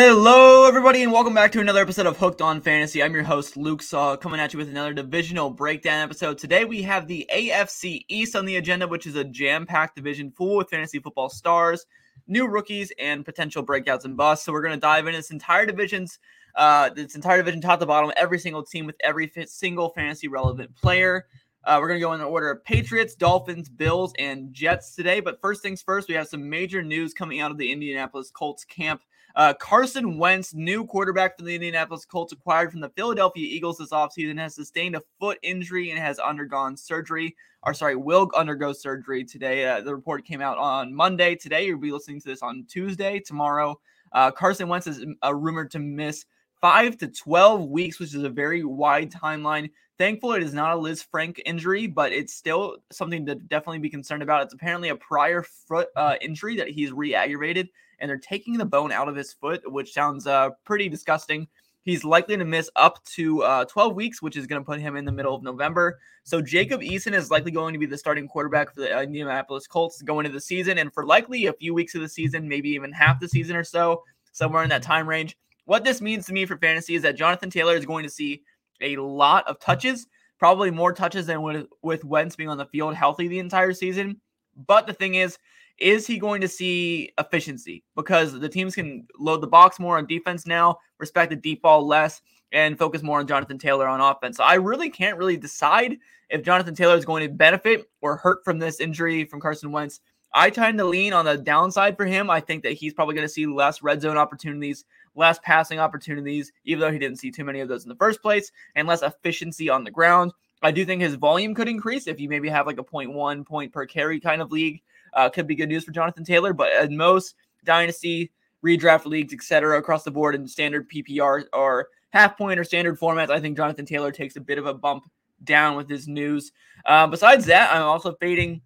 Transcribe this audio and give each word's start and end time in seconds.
Hello, 0.00 0.64
everybody, 0.64 1.02
and 1.02 1.10
welcome 1.10 1.34
back 1.34 1.50
to 1.50 1.60
another 1.60 1.82
episode 1.82 2.06
of 2.06 2.16
Hooked 2.16 2.40
on 2.40 2.60
Fantasy. 2.60 3.02
I'm 3.02 3.12
your 3.12 3.24
host, 3.24 3.56
Luke 3.56 3.82
Saw, 3.82 4.16
coming 4.16 4.38
at 4.38 4.52
you 4.52 4.58
with 4.58 4.68
another 4.68 4.92
divisional 4.92 5.50
breakdown 5.50 6.04
episode. 6.04 6.38
Today, 6.38 6.64
we 6.64 6.82
have 6.82 7.08
the 7.08 7.28
AFC 7.34 8.04
East 8.06 8.36
on 8.36 8.44
the 8.44 8.54
agenda, 8.54 8.86
which 8.86 9.08
is 9.08 9.16
a 9.16 9.24
jam 9.24 9.66
packed 9.66 9.96
division 9.96 10.30
full 10.30 10.58
with 10.58 10.70
fantasy 10.70 11.00
football 11.00 11.28
stars, 11.28 11.84
new 12.28 12.46
rookies, 12.46 12.92
and 13.00 13.24
potential 13.24 13.66
breakouts 13.66 14.04
and 14.04 14.16
busts. 14.16 14.46
So, 14.46 14.52
we're 14.52 14.62
going 14.62 14.76
to 14.76 14.80
dive 14.80 15.08
into 15.08 15.18
this 15.18 15.32
entire 15.32 15.66
division's, 15.66 16.20
uh, 16.54 16.90
this 16.90 17.16
entire 17.16 17.38
division, 17.38 17.60
top 17.60 17.80
to 17.80 17.86
bottom, 17.86 18.12
every 18.16 18.38
single 18.38 18.62
team 18.62 18.86
with 18.86 18.96
every 19.02 19.32
single 19.46 19.88
fantasy 19.88 20.28
relevant 20.28 20.76
player. 20.76 21.26
Uh, 21.64 21.78
we're 21.80 21.88
going 21.88 21.98
to 21.98 22.06
go 22.06 22.12
in 22.12 22.20
the 22.20 22.24
order 22.24 22.52
of 22.52 22.64
Patriots, 22.64 23.16
Dolphins, 23.16 23.68
Bills, 23.68 24.12
and 24.16 24.54
Jets 24.54 24.94
today. 24.94 25.18
But 25.18 25.40
first 25.40 25.60
things 25.60 25.82
first, 25.82 26.08
we 26.08 26.14
have 26.14 26.28
some 26.28 26.48
major 26.48 26.84
news 26.84 27.14
coming 27.14 27.40
out 27.40 27.50
of 27.50 27.58
the 27.58 27.72
Indianapolis 27.72 28.30
Colts 28.30 28.64
camp. 28.64 29.02
Uh, 29.38 29.54
Carson 29.54 30.18
Wentz, 30.18 30.52
new 30.52 30.84
quarterback 30.84 31.38
for 31.38 31.44
the 31.44 31.54
Indianapolis 31.54 32.04
Colts, 32.04 32.32
acquired 32.32 32.72
from 32.72 32.80
the 32.80 32.88
Philadelphia 32.88 33.46
Eagles 33.48 33.78
this 33.78 33.90
offseason, 33.90 34.36
has 34.36 34.56
sustained 34.56 34.96
a 34.96 35.02
foot 35.20 35.38
injury 35.44 35.92
and 35.92 35.98
has 36.00 36.18
undergone 36.18 36.76
surgery. 36.76 37.36
Or, 37.62 37.72
sorry, 37.72 37.94
will 37.94 38.28
undergo 38.36 38.72
surgery 38.72 39.24
today. 39.24 39.64
Uh, 39.64 39.80
the 39.80 39.94
report 39.94 40.24
came 40.24 40.40
out 40.40 40.58
on 40.58 40.92
Monday. 40.92 41.36
Today, 41.36 41.66
you'll 41.66 41.78
be 41.78 41.92
listening 41.92 42.20
to 42.20 42.28
this 42.28 42.42
on 42.42 42.66
Tuesday. 42.68 43.20
Tomorrow, 43.20 43.78
uh, 44.10 44.32
Carson 44.32 44.66
Wentz 44.66 44.88
is 44.88 45.06
uh, 45.24 45.32
rumored 45.32 45.70
to 45.70 45.78
miss 45.78 46.24
five 46.60 46.96
to 46.98 47.08
12 47.08 47.68
weeks, 47.68 47.98
which 47.98 48.14
is 48.14 48.22
a 48.22 48.28
very 48.28 48.64
wide 48.64 49.10
timeline. 49.10 49.70
Thankful 49.98 50.32
it 50.32 50.42
is 50.42 50.54
not 50.54 50.76
a 50.76 50.76
Liz 50.76 51.04
Lisfranc 51.04 51.40
injury, 51.44 51.86
but 51.86 52.12
it's 52.12 52.34
still 52.34 52.76
something 52.92 53.26
to 53.26 53.34
definitely 53.34 53.80
be 53.80 53.90
concerned 53.90 54.22
about. 54.22 54.44
It's 54.44 54.54
apparently 54.54 54.90
a 54.90 54.96
prior 54.96 55.42
foot 55.42 55.88
uh, 55.96 56.14
injury 56.20 56.56
that 56.56 56.68
he's 56.68 56.92
re 56.92 57.14
aggravated 57.14 57.68
and 57.98 58.08
they're 58.08 58.18
taking 58.18 58.56
the 58.56 58.64
bone 58.64 58.92
out 58.92 59.08
of 59.08 59.16
his 59.16 59.32
foot, 59.32 59.60
which 59.70 59.92
sounds 59.92 60.26
uh, 60.26 60.50
pretty 60.64 60.88
disgusting. 60.88 61.48
He's 61.82 62.04
likely 62.04 62.36
to 62.36 62.44
miss 62.44 62.68
up 62.76 63.02
to 63.14 63.42
uh, 63.42 63.64
12 63.64 63.94
weeks, 63.94 64.20
which 64.20 64.36
is 64.36 64.46
going 64.46 64.60
to 64.60 64.66
put 64.66 64.78
him 64.80 64.96
in 64.96 65.04
the 65.04 65.12
middle 65.12 65.34
of 65.34 65.42
November. 65.42 65.98
So 66.22 66.42
Jacob 66.42 66.82
Eason 66.82 67.14
is 67.14 67.30
likely 67.30 67.50
going 67.50 67.72
to 67.72 67.78
be 67.78 67.86
the 67.86 67.96
starting 67.96 68.28
quarterback 68.28 68.74
for 68.74 68.82
the 68.82 69.02
Indianapolis 69.02 69.66
Colts 69.66 70.02
going 70.02 70.26
into 70.26 70.36
the 70.36 70.40
season, 70.40 70.78
and 70.78 70.92
for 70.92 71.06
likely 71.06 71.46
a 71.46 71.52
few 71.52 71.72
weeks 71.72 71.94
of 71.94 72.02
the 72.02 72.08
season, 72.08 72.46
maybe 72.46 72.68
even 72.70 72.92
half 72.92 73.20
the 73.20 73.28
season 73.28 73.56
or 73.56 73.64
so, 73.64 74.02
somewhere 74.32 74.62
in 74.62 74.68
that 74.68 74.82
time 74.82 75.08
range. 75.08 75.36
What 75.68 75.84
this 75.84 76.00
means 76.00 76.24
to 76.24 76.32
me 76.32 76.46
for 76.46 76.56
fantasy 76.56 76.94
is 76.94 77.02
that 77.02 77.14
Jonathan 77.14 77.50
Taylor 77.50 77.76
is 77.76 77.84
going 77.84 78.02
to 78.02 78.08
see 78.08 78.42
a 78.80 78.96
lot 78.96 79.46
of 79.46 79.60
touches, 79.60 80.06
probably 80.38 80.70
more 80.70 80.94
touches 80.94 81.26
than 81.26 81.42
with, 81.42 81.66
with 81.82 82.06
Wentz 82.06 82.36
being 82.36 82.48
on 82.48 82.56
the 82.56 82.64
field 82.64 82.94
healthy 82.94 83.28
the 83.28 83.38
entire 83.38 83.74
season. 83.74 84.18
But 84.66 84.86
the 84.86 84.94
thing 84.94 85.16
is, 85.16 85.36
is 85.78 86.06
he 86.06 86.18
going 86.18 86.40
to 86.40 86.48
see 86.48 87.12
efficiency? 87.18 87.84
Because 87.94 88.32
the 88.32 88.48
teams 88.48 88.74
can 88.74 89.06
load 89.18 89.42
the 89.42 89.46
box 89.46 89.78
more 89.78 89.98
on 89.98 90.06
defense 90.06 90.46
now, 90.46 90.78
respect 90.98 91.28
the 91.28 91.36
deep 91.36 91.60
ball 91.60 91.86
less, 91.86 92.22
and 92.50 92.78
focus 92.78 93.02
more 93.02 93.18
on 93.18 93.26
Jonathan 93.26 93.58
Taylor 93.58 93.86
on 93.86 94.00
offense. 94.00 94.38
So 94.38 94.44
I 94.44 94.54
really 94.54 94.88
can't 94.88 95.18
really 95.18 95.36
decide 95.36 95.98
if 96.30 96.42
Jonathan 96.42 96.74
Taylor 96.74 96.96
is 96.96 97.04
going 97.04 97.28
to 97.28 97.34
benefit 97.34 97.90
or 98.00 98.16
hurt 98.16 98.42
from 98.42 98.58
this 98.58 98.80
injury 98.80 99.26
from 99.26 99.38
Carson 99.38 99.70
Wentz. 99.70 100.00
I 100.32 100.50
tend 100.50 100.78
to 100.78 100.84
lean 100.84 101.12
on 101.12 101.24
the 101.24 101.36
downside 101.36 101.96
for 101.96 102.04
him. 102.04 102.28
I 102.28 102.40
think 102.40 102.62
that 102.62 102.72
he's 102.72 102.92
probably 102.92 103.14
going 103.14 103.26
to 103.26 103.32
see 103.32 103.46
less 103.46 103.82
red 103.82 104.00
zone 104.00 104.18
opportunities, 104.18 104.84
less 105.14 105.38
passing 105.42 105.78
opportunities, 105.78 106.52
even 106.64 106.80
though 106.80 106.92
he 106.92 106.98
didn't 106.98 107.18
see 107.18 107.30
too 107.30 107.44
many 107.44 107.60
of 107.60 107.68
those 107.68 107.84
in 107.84 107.88
the 107.88 107.96
first 107.96 108.20
place, 108.20 108.52
and 108.74 108.86
less 108.86 109.02
efficiency 109.02 109.70
on 109.70 109.84
the 109.84 109.90
ground. 109.90 110.32
I 110.62 110.70
do 110.70 110.84
think 110.84 111.00
his 111.00 111.14
volume 111.14 111.54
could 111.54 111.68
increase 111.68 112.06
if 112.06 112.20
you 112.20 112.28
maybe 112.28 112.48
have 112.48 112.66
like 112.66 112.78
a 112.78 112.84
0.1 112.84 113.46
point 113.46 113.72
per 113.72 113.86
carry 113.86 114.20
kind 114.20 114.42
of 114.42 114.52
league 114.52 114.82
uh, 115.14 115.28
could 115.28 115.46
be 115.46 115.54
good 115.54 115.68
news 115.68 115.84
for 115.84 115.92
Jonathan 115.92 116.24
Taylor. 116.24 116.52
But 116.52 116.72
in 116.84 116.96
most 116.96 117.34
dynasty, 117.64 118.32
redraft 118.64 119.06
leagues, 119.06 119.32
etc., 119.32 119.78
across 119.78 120.04
the 120.04 120.10
board 120.10 120.34
in 120.34 120.46
standard 120.46 120.90
PPR 120.90 121.44
or 121.52 121.88
half 122.10 122.36
point 122.36 122.58
or 122.58 122.64
standard 122.64 122.98
formats, 122.98 123.30
I 123.30 123.40
think 123.40 123.56
Jonathan 123.56 123.86
Taylor 123.86 124.12
takes 124.12 124.36
a 124.36 124.40
bit 124.40 124.58
of 124.58 124.66
a 124.66 124.74
bump 124.74 125.04
down 125.44 125.76
with 125.76 125.88
his 125.88 126.08
news. 126.08 126.52
Uh, 126.84 127.06
besides 127.06 127.46
that, 127.46 127.74
I'm 127.74 127.82
also 127.82 128.14
fading 128.14 128.60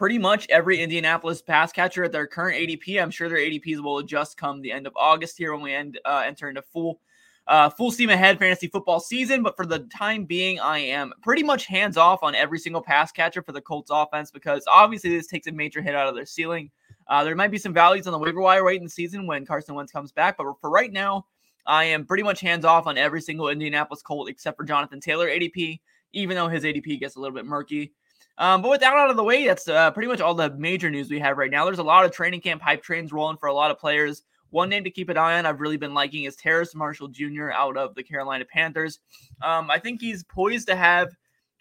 pretty 0.00 0.16
much 0.16 0.46
every 0.48 0.80
Indianapolis 0.80 1.42
pass 1.42 1.72
catcher 1.72 2.04
at 2.04 2.10
their 2.10 2.26
current 2.26 2.56
ADP. 2.56 2.98
I'm 2.98 3.10
sure 3.10 3.28
their 3.28 3.36
ADPs 3.36 3.82
will 3.82 3.98
adjust 3.98 4.38
come 4.38 4.62
the 4.62 4.72
end 4.72 4.86
of 4.86 4.94
August 4.96 5.36
here 5.36 5.52
when 5.52 5.60
we 5.60 5.74
end 5.74 6.00
uh, 6.06 6.22
enter 6.24 6.48
into 6.48 6.62
full 6.62 7.02
uh, 7.46 7.68
full 7.68 7.90
steam 7.90 8.08
ahead 8.08 8.38
fantasy 8.38 8.66
football 8.66 8.98
season. 8.98 9.42
But 9.42 9.58
for 9.58 9.66
the 9.66 9.80
time 9.94 10.24
being, 10.24 10.58
I 10.58 10.78
am 10.78 11.12
pretty 11.20 11.42
much 11.42 11.66
hands 11.66 11.98
off 11.98 12.22
on 12.22 12.34
every 12.34 12.58
single 12.58 12.80
pass 12.80 13.12
catcher 13.12 13.42
for 13.42 13.52
the 13.52 13.60
Colts 13.60 13.90
offense 13.92 14.30
because 14.30 14.64
obviously 14.72 15.10
this 15.10 15.26
takes 15.26 15.48
a 15.48 15.52
major 15.52 15.82
hit 15.82 15.94
out 15.94 16.08
of 16.08 16.14
their 16.14 16.24
ceiling. 16.24 16.70
Uh, 17.06 17.22
there 17.22 17.36
might 17.36 17.50
be 17.50 17.58
some 17.58 17.74
values 17.74 18.06
on 18.06 18.14
the 18.14 18.18
waiver 18.18 18.40
wire 18.40 18.64
late 18.64 18.78
in 18.78 18.84
the 18.84 18.88
season 18.88 19.26
when 19.26 19.44
Carson 19.44 19.74
Wentz 19.74 19.92
comes 19.92 20.12
back, 20.12 20.38
but 20.38 20.46
for 20.62 20.70
right 20.70 20.92
now, 20.92 21.26
I 21.66 21.84
am 21.84 22.06
pretty 22.06 22.22
much 22.22 22.40
hands 22.40 22.64
off 22.64 22.86
on 22.86 22.96
every 22.96 23.20
single 23.20 23.50
Indianapolis 23.50 24.00
Colt 24.00 24.30
except 24.30 24.56
for 24.56 24.64
Jonathan 24.64 24.98
Taylor 24.98 25.28
ADP, 25.28 25.78
even 26.14 26.36
though 26.36 26.48
his 26.48 26.64
ADP 26.64 27.00
gets 27.00 27.16
a 27.16 27.20
little 27.20 27.36
bit 27.36 27.44
murky. 27.44 27.92
Um, 28.38 28.62
but 28.62 28.70
with 28.70 28.80
that 28.80 28.94
out 28.94 29.10
of 29.10 29.16
the 29.16 29.24
way, 29.24 29.46
that's 29.46 29.68
uh, 29.68 29.90
pretty 29.90 30.08
much 30.08 30.20
all 30.20 30.34
the 30.34 30.50
major 30.56 30.88
news 30.88 31.10
we 31.10 31.18
have 31.18 31.36
right 31.36 31.50
now. 31.50 31.64
There's 31.64 31.78
a 31.78 31.82
lot 31.82 32.04
of 32.04 32.12
training 32.12 32.40
camp 32.40 32.62
hype 32.62 32.82
trains 32.82 33.12
rolling 33.12 33.36
for 33.36 33.48
a 33.48 33.54
lot 33.54 33.70
of 33.70 33.78
players. 33.78 34.22
One 34.50 34.68
name 34.68 34.82
to 34.84 34.90
keep 34.90 35.08
an 35.08 35.16
eye 35.16 35.38
on, 35.38 35.46
I've 35.46 35.60
really 35.60 35.76
been 35.76 35.94
liking, 35.94 36.24
is 36.24 36.36
Terrace 36.36 36.74
Marshall 36.74 37.08
Jr. 37.08 37.50
out 37.50 37.76
of 37.76 37.94
the 37.94 38.02
Carolina 38.02 38.44
Panthers. 38.44 38.98
Um, 39.42 39.70
I 39.70 39.78
think 39.78 40.00
he's 40.00 40.24
poised 40.24 40.66
to 40.68 40.76
have 40.76 41.14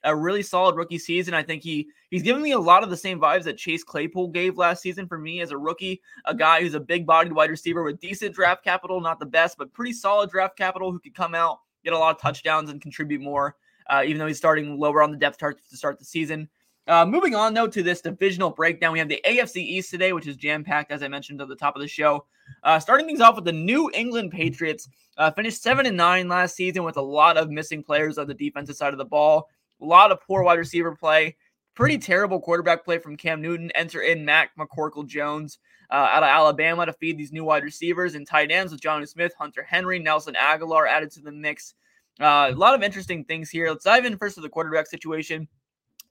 a 0.04 0.16
really 0.16 0.42
solid 0.42 0.76
rookie 0.76 0.98
season. 0.98 1.34
I 1.34 1.44
think 1.44 1.64
he 1.64 1.88
he's 2.10 2.24
giving 2.24 2.42
me 2.42 2.52
a 2.52 2.60
lot 2.60 2.84
of 2.84 2.90
the 2.90 2.98
same 2.98 3.20
vibes 3.20 3.44
that 3.44 3.58
Chase 3.58 3.84
Claypool 3.84 4.30
gave 4.30 4.58
last 4.58 4.82
season 4.82 5.08
for 5.08 5.18
me 5.18 5.42
as 5.42 5.52
a 5.52 5.58
rookie, 5.58 6.02
a 6.26 6.34
guy 6.34 6.62
who's 6.62 6.74
a 6.74 6.80
big-bodied 6.80 7.34
wide 7.34 7.50
receiver 7.50 7.84
with 7.84 8.00
decent 8.00 8.34
draft 8.34 8.64
capital, 8.64 9.02
not 9.02 9.20
the 9.20 9.26
best, 9.26 9.58
but 9.58 9.74
pretty 9.74 9.94
solid 9.94 10.30
draft 10.30 10.58
capital 10.58 10.92
who 10.92 11.00
could 11.00 11.14
come 11.14 11.36
out, 11.36 11.60
get 11.84 11.94
a 11.94 11.98
lot 11.98 12.16
of 12.16 12.22
touchdowns 12.22 12.70
and 12.70 12.82
contribute 12.82 13.22
more. 13.22 13.56
Uh, 13.90 14.04
even 14.06 14.20
though 14.20 14.28
he's 14.28 14.38
starting 14.38 14.78
lower 14.78 15.02
on 15.02 15.10
the 15.10 15.18
depth 15.18 15.40
chart 15.40 15.60
to 15.68 15.76
start 15.76 15.98
the 15.98 16.06
season. 16.06 16.48
Uh, 16.90 17.06
moving 17.06 17.36
on, 17.36 17.54
though, 17.54 17.68
to 17.68 17.84
this 17.84 18.02
divisional 18.02 18.50
breakdown, 18.50 18.92
we 18.92 18.98
have 18.98 19.08
the 19.08 19.22
AFC 19.24 19.58
East 19.58 19.92
today, 19.92 20.12
which 20.12 20.26
is 20.26 20.36
jam 20.36 20.64
packed, 20.64 20.92
as 20.92 21.04
I 21.04 21.08
mentioned 21.08 21.40
at 21.40 21.48
the 21.48 21.56
top 21.56 21.76
of 21.76 21.84
the 21.84 21.88
show. 21.88 22.26
Uh, 22.64 22.80
starting 22.80 23.06
things 23.06 23.22
off 23.22 23.36
with 23.36 23.46
the 23.46 23.52
New 23.52 23.92
England 23.94 24.32
Patriots, 24.32 24.90
uh, 25.18 25.30
finished 25.30 25.62
seven 25.62 25.86
and 25.86 25.96
nine 25.96 26.28
last 26.28 26.56
season 26.56 26.84
with 26.84 26.98
a 26.98 27.02
lot 27.02 27.38
of 27.38 27.52
missing 27.52 27.84
players 27.84 28.18
on 28.18 28.26
the 28.26 28.34
defensive 28.34 28.76
side 28.76 28.92
of 28.92 28.98
the 28.98 29.06
ball, 29.06 29.48
a 29.80 29.86
lot 29.86 30.12
of 30.12 30.20
poor 30.26 30.42
wide 30.42 30.58
receiver 30.58 30.96
play, 30.96 31.36
pretty 31.76 32.00
terrible 32.00 32.42
quarterback 32.42 32.84
play 32.84 32.98
from 32.98 33.16
Cam 33.16 33.40
Newton. 33.40 33.70
Enter 33.76 34.02
in 34.02 34.26
Mac 34.26 34.50
McCorkle 34.58 35.06
Jones 35.06 35.60
uh, 35.92 35.94
out 35.94 36.24
of 36.24 36.30
Alabama 36.30 36.88
to 36.88 36.94
feed 36.94 37.20
these 37.20 37.32
new 37.32 37.44
wide 37.44 37.64
receivers 37.64 38.16
and 38.16 38.26
tight 38.26 38.50
ends 38.50 38.72
with 38.72 38.82
Jonnu 38.82 39.08
Smith, 39.08 39.34
Hunter 39.38 39.62
Henry, 39.62 40.00
Nelson 40.00 40.34
Agholor 40.34 40.90
added 40.90 41.12
to 41.12 41.22
the 41.22 41.32
mix. 41.32 41.76
Uh, 42.20 42.50
a 42.52 42.56
lot 42.56 42.74
of 42.74 42.82
interesting 42.82 43.24
things 43.26 43.52
here. 43.52 43.70
Let's 43.70 43.86
dive 43.86 44.06
in 44.06 44.18
first 44.18 44.34
to 44.36 44.42
the 44.42 44.50
quarterback 44.50 44.88
situation. 44.88 45.48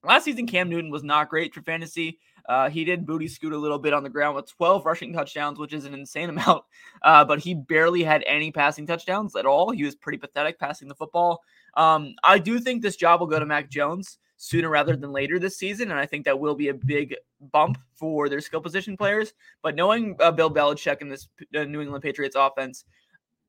Last 0.04 0.24
season, 0.24 0.46
Cam 0.46 0.68
Newton 0.68 0.90
was 0.90 1.02
not 1.02 1.28
great 1.28 1.52
for 1.52 1.62
fantasy. 1.62 2.18
Uh, 2.48 2.70
he 2.70 2.84
did 2.84 3.04
booty 3.04 3.28
scoot 3.28 3.52
a 3.52 3.58
little 3.58 3.78
bit 3.78 3.92
on 3.92 4.02
the 4.02 4.08
ground 4.08 4.34
with 4.34 4.48
12 4.48 4.86
rushing 4.86 5.12
touchdowns, 5.12 5.58
which 5.58 5.74
is 5.74 5.84
an 5.84 5.92
insane 5.92 6.30
amount. 6.30 6.64
Uh, 7.02 7.24
but 7.24 7.38
he 7.38 7.54
barely 7.54 8.02
had 8.02 8.24
any 8.26 8.50
passing 8.50 8.86
touchdowns 8.86 9.36
at 9.36 9.46
all. 9.46 9.70
He 9.70 9.84
was 9.84 9.94
pretty 9.94 10.18
pathetic 10.18 10.58
passing 10.58 10.88
the 10.88 10.94
football. 10.94 11.42
Um, 11.74 12.14
I 12.24 12.38
do 12.38 12.58
think 12.58 12.82
this 12.82 12.96
job 12.96 13.20
will 13.20 13.26
go 13.26 13.38
to 13.38 13.46
Mac 13.46 13.70
Jones 13.70 14.18
sooner 14.38 14.70
rather 14.70 14.96
than 14.96 15.12
later 15.12 15.38
this 15.38 15.58
season, 15.58 15.90
and 15.90 15.98
I 15.98 16.06
think 16.06 16.24
that 16.24 16.38
will 16.38 16.54
be 16.54 16.68
a 16.68 16.74
big 16.74 17.14
bump 17.52 17.76
for 17.94 18.28
their 18.28 18.40
skill 18.40 18.60
position 18.60 18.96
players. 18.96 19.34
But 19.62 19.74
knowing 19.74 20.16
uh, 20.20 20.30
Bill 20.30 20.50
Belichick 20.50 21.00
and 21.00 21.10
this 21.10 21.28
uh, 21.54 21.64
New 21.64 21.82
England 21.82 22.02
Patriots 22.02 22.36
offense, 22.36 22.84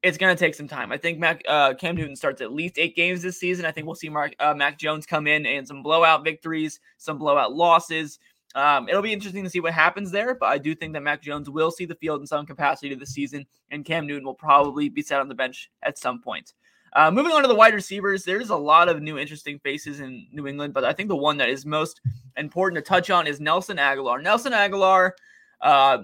it's 0.01 0.17
going 0.17 0.35
to 0.35 0.39
take 0.39 0.55
some 0.55 0.67
time. 0.67 0.91
I 0.91 0.97
think 0.97 1.19
Mac, 1.19 1.41
uh, 1.47 1.73
Cam 1.73 1.95
Newton 1.95 2.15
starts 2.15 2.41
at 2.41 2.53
least 2.53 2.77
eight 2.77 2.95
games 2.95 3.21
this 3.21 3.39
season. 3.39 3.65
I 3.65 3.71
think 3.71 3.85
we'll 3.85 3.95
see 3.95 4.09
Mark, 4.09 4.33
uh, 4.39 4.53
Mac 4.53 4.77
Jones 4.77 5.05
come 5.05 5.27
in 5.27 5.45
and 5.45 5.67
some 5.67 5.83
blowout 5.83 6.23
victories, 6.23 6.79
some 6.97 7.17
blowout 7.17 7.53
losses. 7.53 8.19
Um, 8.55 8.89
it'll 8.89 9.01
be 9.01 9.13
interesting 9.13 9.43
to 9.43 9.49
see 9.49 9.59
what 9.59 9.73
happens 9.73 10.09
there, 10.09 10.33
but 10.33 10.47
I 10.47 10.57
do 10.57 10.73
think 10.73 10.93
that 10.93 11.03
Mac 11.03 11.21
Jones 11.21 11.49
will 11.49 11.69
see 11.69 11.85
the 11.85 11.95
field 11.95 12.21
in 12.21 12.27
some 12.27 12.45
capacity 12.45 12.95
this 12.95 13.11
season, 13.11 13.45
and 13.69 13.85
Cam 13.85 14.07
Newton 14.07 14.25
will 14.25 14.33
probably 14.33 14.89
be 14.89 15.01
set 15.01 15.19
on 15.19 15.27
the 15.27 15.35
bench 15.35 15.69
at 15.83 15.97
some 15.97 16.21
point. 16.21 16.53
Uh, 16.93 17.11
moving 17.11 17.31
on 17.31 17.43
to 17.43 17.47
the 17.47 17.53
wide 17.53 17.75
receivers, 17.75 18.23
there's 18.23 18.49
a 18.49 18.55
lot 18.55 18.89
of 18.89 19.01
new 19.01 19.19
interesting 19.19 19.59
faces 19.59 19.99
in 19.99 20.25
New 20.31 20.47
England, 20.47 20.73
but 20.73 20.83
I 20.83 20.93
think 20.93 21.09
the 21.09 21.15
one 21.15 21.37
that 21.37 21.49
is 21.49 21.65
most 21.65 22.01
important 22.37 22.83
to 22.83 22.87
touch 22.87 23.11
on 23.11 23.27
is 23.27 23.39
Nelson 23.39 23.77
Agholor. 23.77 24.23
Nelson 24.23 24.53
Agholor, 24.53 25.11
uh, 25.61 25.99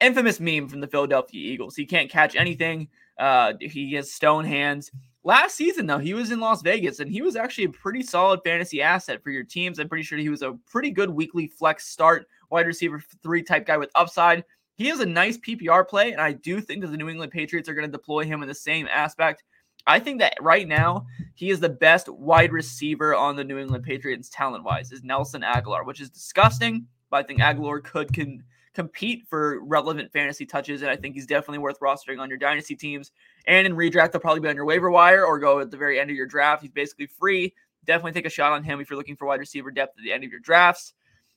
infamous 0.00 0.40
meme 0.40 0.68
from 0.68 0.80
the 0.80 0.86
Philadelphia 0.86 1.52
Eagles. 1.52 1.76
He 1.76 1.86
can't 1.86 2.10
catch 2.10 2.36
anything. 2.36 2.88
Uh, 3.18 3.54
he 3.60 3.94
has 3.94 4.12
stone 4.12 4.44
hands. 4.44 4.90
Last 5.24 5.56
season, 5.56 5.86
though, 5.86 5.98
he 5.98 6.14
was 6.14 6.30
in 6.30 6.38
Las 6.38 6.62
Vegas 6.62 7.00
and 7.00 7.10
he 7.10 7.22
was 7.22 7.34
actually 7.34 7.64
a 7.64 7.70
pretty 7.70 8.02
solid 8.02 8.40
fantasy 8.44 8.80
asset 8.80 9.22
for 9.22 9.30
your 9.30 9.42
teams. 9.42 9.78
I'm 9.78 9.88
pretty 9.88 10.04
sure 10.04 10.18
he 10.18 10.28
was 10.28 10.42
a 10.42 10.56
pretty 10.70 10.90
good 10.90 11.10
weekly 11.10 11.48
flex 11.48 11.86
start 11.86 12.26
wide 12.50 12.66
receiver 12.66 13.02
three 13.22 13.42
type 13.42 13.66
guy 13.66 13.76
with 13.76 13.90
upside. 13.94 14.44
He 14.76 14.88
is 14.88 15.00
a 15.00 15.06
nice 15.06 15.38
PPR 15.38 15.88
play, 15.88 16.12
and 16.12 16.20
I 16.20 16.32
do 16.32 16.60
think 16.60 16.82
that 16.82 16.88
the 16.88 16.96
New 16.96 17.08
England 17.08 17.32
Patriots 17.32 17.68
are 17.68 17.74
going 17.74 17.88
to 17.88 17.92
deploy 17.92 18.24
him 18.24 18.42
in 18.42 18.48
the 18.48 18.54
same 18.54 18.86
aspect. 18.86 19.42
I 19.86 19.98
think 19.98 20.18
that 20.20 20.36
right 20.40 20.68
now 20.68 21.06
he 21.34 21.50
is 21.50 21.60
the 21.60 21.68
best 21.68 22.08
wide 22.08 22.52
receiver 22.52 23.14
on 23.14 23.36
the 23.36 23.44
New 23.44 23.58
England 23.58 23.84
Patriots 23.84 24.28
talent 24.28 24.64
wise 24.64 24.92
is 24.92 25.02
Nelson 25.02 25.42
Agholor, 25.42 25.86
which 25.86 26.00
is 26.00 26.10
disgusting, 26.10 26.86
but 27.10 27.18
I 27.18 27.22
think 27.22 27.40
Agholor 27.40 27.82
could 27.82 28.12
can 28.12 28.44
compete 28.76 29.26
for 29.26 29.64
relevant 29.64 30.12
fantasy 30.12 30.44
touches, 30.44 30.82
and 30.82 30.90
I 30.90 30.96
think 30.96 31.14
he's 31.14 31.26
definitely 31.26 31.58
worth 31.58 31.80
rostering 31.80 32.20
on 32.20 32.28
your 32.28 32.36
dynasty 32.36 32.76
teams. 32.76 33.10
And 33.46 33.66
in 33.66 33.74
redraft, 33.74 34.12
they'll 34.12 34.20
probably 34.20 34.40
be 34.40 34.48
on 34.48 34.54
your 34.54 34.66
waiver 34.66 34.90
wire 34.90 35.24
or 35.24 35.38
go 35.38 35.60
at 35.60 35.70
the 35.70 35.78
very 35.78 35.98
end 35.98 36.10
of 36.10 36.16
your 36.16 36.26
draft. 36.26 36.60
He's 36.60 36.70
basically 36.70 37.06
free. 37.06 37.54
Definitely 37.86 38.12
take 38.12 38.26
a 38.26 38.30
shot 38.30 38.52
on 38.52 38.62
him 38.62 38.78
if 38.78 38.90
you're 38.90 38.98
looking 38.98 39.16
for 39.16 39.26
wide 39.26 39.40
receiver 39.40 39.70
depth 39.70 39.98
at 39.98 40.04
the 40.04 40.12
end 40.12 40.24
of 40.24 40.30
your 40.30 40.40
drafts. 40.40 40.92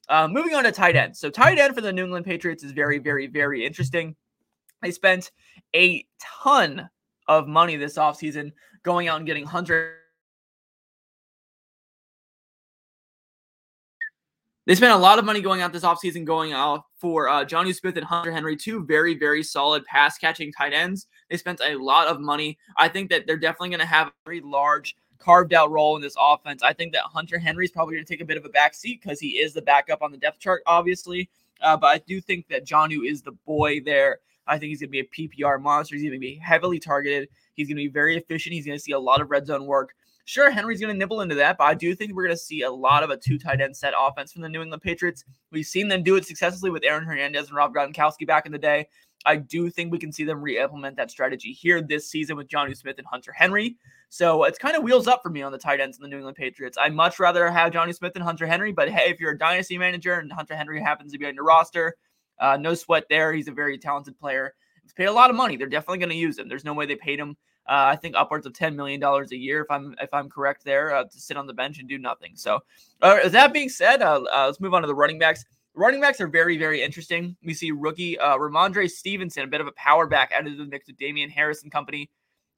Uh, 0.09 0.27
moving 0.27 0.53
on 0.53 0.65
to 0.65 0.71
tight 0.71 0.97
end. 0.97 1.15
So 1.15 1.30
tight 1.30 1.59
end 1.59 1.74
for 1.74 1.81
the 1.81 1.94
New 1.94 2.03
England 2.03 2.25
Patriots 2.25 2.63
is 2.63 2.74
very, 2.74 3.00
very, 3.00 3.27
very 3.27 3.65
interesting. 3.65 4.18
They 4.81 4.92
spent 4.92 5.31
a 5.74 6.06
ton 6.44 6.89
of 7.27 7.47
money 7.47 7.77
this 7.77 7.97
offseason 7.97 8.51
going 8.83 9.07
out 9.07 9.18
and 9.18 9.25
getting 9.25 9.45
Hunter 9.45 9.99
They 14.65 14.75
spent 14.75 14.94
a 14.94 14.97
lot 14.97 15.17
of 15.17 15.25
money 15.25 15.41
going 15.41 15.61
out 15.61 15.73
this 15.73 15.83
offseason 15.83 16.25
going 16.25 16.53
out 16.53 16.83
for 16.97 17.27
uh, 17.27 17.44
Jonnu 17.44 17.73
Smith 17.73 17.97
and 17.97 18.06
Hunter 18.06 18.31
Henry, 18.31 18.56
two 18.56 18.85
very, 18.85 19.17
very 19.17 19.41
solid 19.41 19.83
pass 19.85 20.17
catching 20.17 20.51
tight 20.51 20.73
ends. 20.73 21.07
They 21.29 21.38
spent 21.38 21.61
a 21.63 21.75
lot 21.75 22.07
of 22.07 22.19
money. 22.19 22.57
I 22.77 22.88
think 22.88 23.09
that 23.09 23.25
they're 23.25 23.38
definitely 23.38 23.69
going 23.69 23.79
to 23.79 23.85
have 23.85 24.07
a 24.07 24.11
very 24.25 24.41
large 24.41 24.95
carved 25.17 25.53
out 25.53 25.71
role 25.71 25.95
in 25.95 26.01
this 26.01 26.15
offense. 26.19 26.61
I 26.63 26.73
think 26.73 26.94
that 26.94 27.03
Hunter 27.03 27.39
Henry 27.39 27.65
is 27.65 27.71
probably 27.71 27.95
going 27.95 28.06
to 28.06 28.13
take 28.13 28.21
a 28.21 28.25
bit 28.25 28.38
of 28.38 28.45
a 28.45 28.50
back 28.50 28.73
seat 28.73 29.01
because 29.01 29.19
he 29.19 29.39
is 29.39 29.53
the 29.53 29.61
backup 29.61 30.01
on 30.01 30.11
the 30.11 30.17
depth 30.17 30.39
chart, 30.39 30.61
obviously. 30.65 31.29
Uh, 31.61 31.75
but 31.75 31.88
I 31.88 31.97
do 32.00 32.21
think 32.21 32.47
that 32.47 32.65
Jonnu 32.65 33.09
is 33.09 33.21
the 33.21 33.33
boy 33.45 33.81
there. 33.81 34.19
I 34.47 34.57
think 34.57 34.69
he's 34.69 34.79
going 34.79 34.91
to 34.91 34.91
be 34.91 35.00
a 35.00 35.27
PPR 35.45 35.61
monster. 35.61 35.95
He's 35.95 36.03
going 36.03 36.13
to 36.13 36.19
be 36.19 36.35
heavily 36.35 36.79
targeted. 36.79 37.29
He's 37.53 37.67
going 37.67 37.77
to 37.77 37.83
be 37.83 37.89
very 37.89 38.17
efficient. 38.17 38.53
He's 38.53 38.65
going 38.65 38.77
to 38.77 38.83
see 38.83 38.94
a 38.94 39.00
lot 39.00 39.21
of 39.21 39.29
red 39.29 39.45
zone 39.45 39.65
work. 39.65 39.94
Sure, 40.30 40.52
Henry's 40.52 40.80
going 40.80 40.94
to 40.94 40.98
nibble 40.98 41.22
into 41.22 41.34
that, 41.34 41.58
but 41.58 41.64
I 41.64 41.74
do 41.74 41.96
think 41.96 42.14
we're 42.14 42.26
going 42.26 42.38
to 42.38 42.38
see 42.38 42.62
a 42.62 42.70
lot 42.70 43.02
of 43.02 43.10
a 43.10 43.18
two 43.18 43.40
tight 43.40 43.62
end 43.62 43.76
set 43.76 43.96
offense 44.00 44.31
from 44.31 44.44
the 44.44 44.50
New 44.50 44.62
England 44.62 44.84
Patriots. 44.84 45.26
We've 45.52 45.66
seen 45.66 45.88
them 45.88 46.04
do 46.04 46.18
it 46.18 46.26
successfully 46.28 46.70
with 46.70 46.84
Aaron 46.84 47.04
Hernandez 47.04 47.48
and 47.48 47.56
Rob 47.56 47.74
Gronkowski 47.74 48.28
back 48.28 48.46
in 48.46 48.52
the 48.52 48.60
day. 48.60 48.90
I 49.26 49.38
do 49.38 49.72
think 49.72 49.92
we 49.92 49.98
can 49.98 50.12
see 50.12 50.24
them 50.24 50.40
re-implement 50.40 50.98
that 50.98 51.10
strategy 51.10 51.52
here 51.52 51.81
this 51.81 52.12
season 52.12 52.38
with 52.38 52.48
Jonnu 52.48 52.78
Smith 52.78 53.00
and 53.00 53.08
Hunter 53.08 53.31
Henry. 53.31 53.78
So 54.10 54.44
it's 54.44 54.60
kind 54.60 54.76
of 54.76 54.84
wheels 54.84 55.08
up 55.08 55.24
for 55.24 55.31
me 55.31 55.42
on 55.42 55.52
the 55.52 55.58
tight 55.58 55.80
ends 55.80 55.98
in 55.98 56.04
the 56.04 56.08
New 56.08 56.18
England 56.18 56.38
Patriots. 56.38 56.78
I'd 56.80 56.94
much 56.94 57.18
rather 57.18 57.50
have 57.50 57.74
Jonnu 57.74 57.96
Smith 57.96 58.14
and 58.14 58.24
Hunter 58.24 58.46
Henry, 58.46 58.72
but 58.72 58.88
hey, 58.88 59.10
if 59.10 59.20
you're 59.20 59.31
a 59.31 59.38
dynasty 59.38 59.80
manager 59.80 60.20
and 60.20 60.31
Hunter 60.31 60.56
Henry 60.56 60.80
happens 60.80 61.12
to 61.12 61.18
be 61.18 61.26
on 61.26 61.34
your 61.34 61.44
roster, 61.44 61.96
uh, 62.40 62.56
no 62.56 62.76
sweat 62.76 63.06
there. 63.10 63.34
He's 63.34 63.48
a 63.48 63.52
very 63.52 63.80
talented 63.80 64.16
player. 64.20 64.54
He's 64.84 64.94
paid 64.94 65.06
a 65.06 65.12
lot 65.12 65.31
of 65.31 65.36
money. 65.36 65.58
They're 65.58 65.66
definitely 65.66 65.98
going 65.98 66.10
to 66.10 66.16
use 66.16 66.38
him. 66.38 66.48
There's 66.48 66.64
no 66.64 66.76
way 66.76 66.86
they 66.86 66.96
paid 66.96 67.20
him 67.20 67.36
I 67.71 67.95
think 67.95 68.16
upwards 68.16 68.45
of 68.45 68.54
ten 68.54 68.75
million 68.75 69.00
dollars 69.00 69.31
a 69.31 69.38
year, 69.38 69.62
if 69.62 69.69
I'm 69.69 69.95
if 70.01 70.13
I'm 70.13 70.30
correct 70.30 70.66
there, 70.66 70.94
uh, 70.94 71.04
to 71.04 71.19
sit 71.19 71.38
on 71.38 71.48
the 71.48 71.54
bench 71.54 71.80
and 71.80 71.88
do 71.88 71.98
nothing. 71.98 72.31
So, 72.36 72.60
uh, 73.01 73.30
that 73.30 73.54
being 73.54 73.69
said, 73.69 74.01
uh, 74.01 74.24
uh, 74.33 74.45
let's 74.48 74.60
move 74.60 74.74
on 74.74 74.81
to 74.81 74.88
the 74.88 74.95
running 74.95 75.19
backs. 75.19 75.45
Running 75.75 76.01
backs 76.01 76.19
are 76.19 76.27
very 76.27 76.57
very 76.57 76.81
interesting. 76.81 77.36
We 77.44 77.54
see 77.54 77.71
rookie 77.71 78.18
uh, 78.18 78.38
Rhamondre 78.38 78.89
Stevenson, 78.89 79.44
a 79.44 79.48
bit 79.48 79.62
of 79.62 79.68
a 79.68 79.71
power 79.74 80.07
back, 80.07 80.31
added 80.33 80.57
to 80.57 80.63
the 80.63 80.69
mix 80.69 80.88
with 80.88 80.98
Damien 80.98 81.30
Harris 81.30 81.63
and 81.63 81.71
company. 81.71 82.10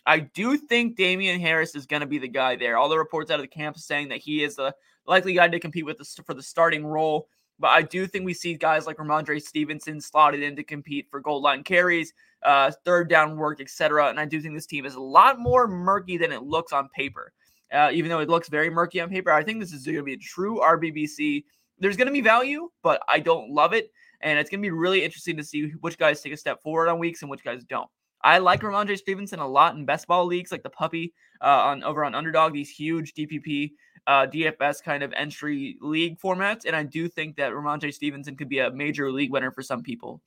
I 0.05 0.19
do 0.19 0.57
think 0.57 0.95
Damien 0.95 1.39
Harris 1.39 1.75
is 1.75 1.85
going 1.85 1.99
to 1.99 2.07
be 2.07 2.17
the 2.17 2.27
guy 2.27 2.55
there. 2.55 2.77
All 2.77 2.89
the 2.89 2.97
reports 2.97 3.29
out 3.29 3.35
of 3.35 3.43
the 3.43 3.47
camp 3.47 3.77
saying 3.77 4.09
that 4.09 4.17
he 4.17 4.43
is 4.43 4.55
the 4.55 4.73
likely 5.05 5.33
guy 5.33 5.47
to 5.47 5.59
compete 5.59 5.85
with 5.85 5.97
the, 5.97 6.23
for 6.25 6.33
the 6.33 6.41
starting 6.41 6.85
role. 6.85 7.27
But 7.61 7.69
I 7.69 7.83
do 7.83 8.07
think 8.07 8.25
we 8.25 8.33
see 8.33 8.55
guys 8.55 8.87
like 8.87 8.97
Rhamondre 8.97 9.41
Stevenson 9.41 10.01
slotted 10.01 10.41
in 10.41 10.55
to 10.55 10.63
compete 10.63 11.07
for 11.09 11.19
goal 11.19 11.41
line 11.41 11.63
carries, 11.63 12.11
uh, 12.43 12.71
third 12.83 13.07
down 13.07 13.37
work, 13.37 13.61
etc. 13.61 14.09
And 14.09 14.19
I 14.19 14.25
do 14.25 14.41
think 14.41 14.55
this 14.55 14.65
team 14.65 14.85
is 14.85 14.95
a 14.95 14.99
lot 14.99 15.39
more 15.39 15.67
murky 15.67 16.17
than 16.17 16.31
it 16.31 16.43
looks 16.43 16.73
on 16.73 16.89
paper. 16.89 17.31
Uh, 17.71 17.89
even 17.93 18.09
though 18.09 18.19
it 18.19 18.29
looks 18.29 18.49
very 18.49 18.69
murky 18.69 18.99
on 18.99 19.09
paper, 19.09 19.31
I 19.31 19.43
think 19.43 19.59
this 19.59 19.71
is 19.71 19.85
going 19.85 19.97
to 19.97 20.03
be 20.03 20.13
a 20.13 20.17
true 20.17 20.59
RBBC. 20.59 21.45
There's 21.79 21.95
going 21.95 22.07
to 22.07 22.13
be 22.13 22.21
value, 22.21 22.69
but 22.83 23.01
I 23.07 23.19
don't 23.19 23.51
love 23.51 23.73
it. 23.73 23.91
And 24.21 24.37
it's 24.37 24.49
going 24.49 24.59
to 24.59 24.65
be 24.65 24.71
really 24.71 25.03
interesting 25.03 25.37
to 25.37 25.43
see 25.43 25.69
which 25.81 25.97
guys 25.97 26.21
take 26.21 26.33
a 26.33 26.37
step 26.37 26.61
forward 26.61 26.89
on 26.89 26.99
weeks 26.99 27.21
and 27.21 27.31
which 27.31 27.43
guys 27.43 27.63
don't. 27.63 27.89
I 28.23 28.39
like 28.39 28.61
Rhamondre 28.61 28.97
Stevenson 28.97 29.39
a 29.39 29.47
lot 29.47 29.75
in 29.75 29.85
best 29.85 30.07
ball 30.07 30.25
leagues 30.25 30.51
like 30.51 30.63
the 30.63 30.69
puppy 30.69 31.13
uh, 31.41 31.45
on 31.45 31.83
over 31.83 32.03
on 32.03 32.13
underdog, 32.13 32.53
these 32.53 32.69
huge 32.69 33.13
DPP 33.13 33.71
uh, 34.07 34.27
DFS 34.27 34.83
kind 34.83 35.03
of 35.03 35.13
entry 35.13 35.77
league 35.81 36.19
formats. 36.19 36.65
And 36.65 36.75
I 36.75 36.83
do 36.83 37.07
think 37.07 37.35
that 37.37 37.51
Rhamondre 37.51 37.93
Stevenson 37.93 38.35
could 38.35 38.49
be 38.49 38.59
a 38.59 38.71
major 38.71 39.11
league 39.11 39.31
winner 39.31 39.51
for 39.51 39.61
some 39.61 39.83
people. 39.83 40.21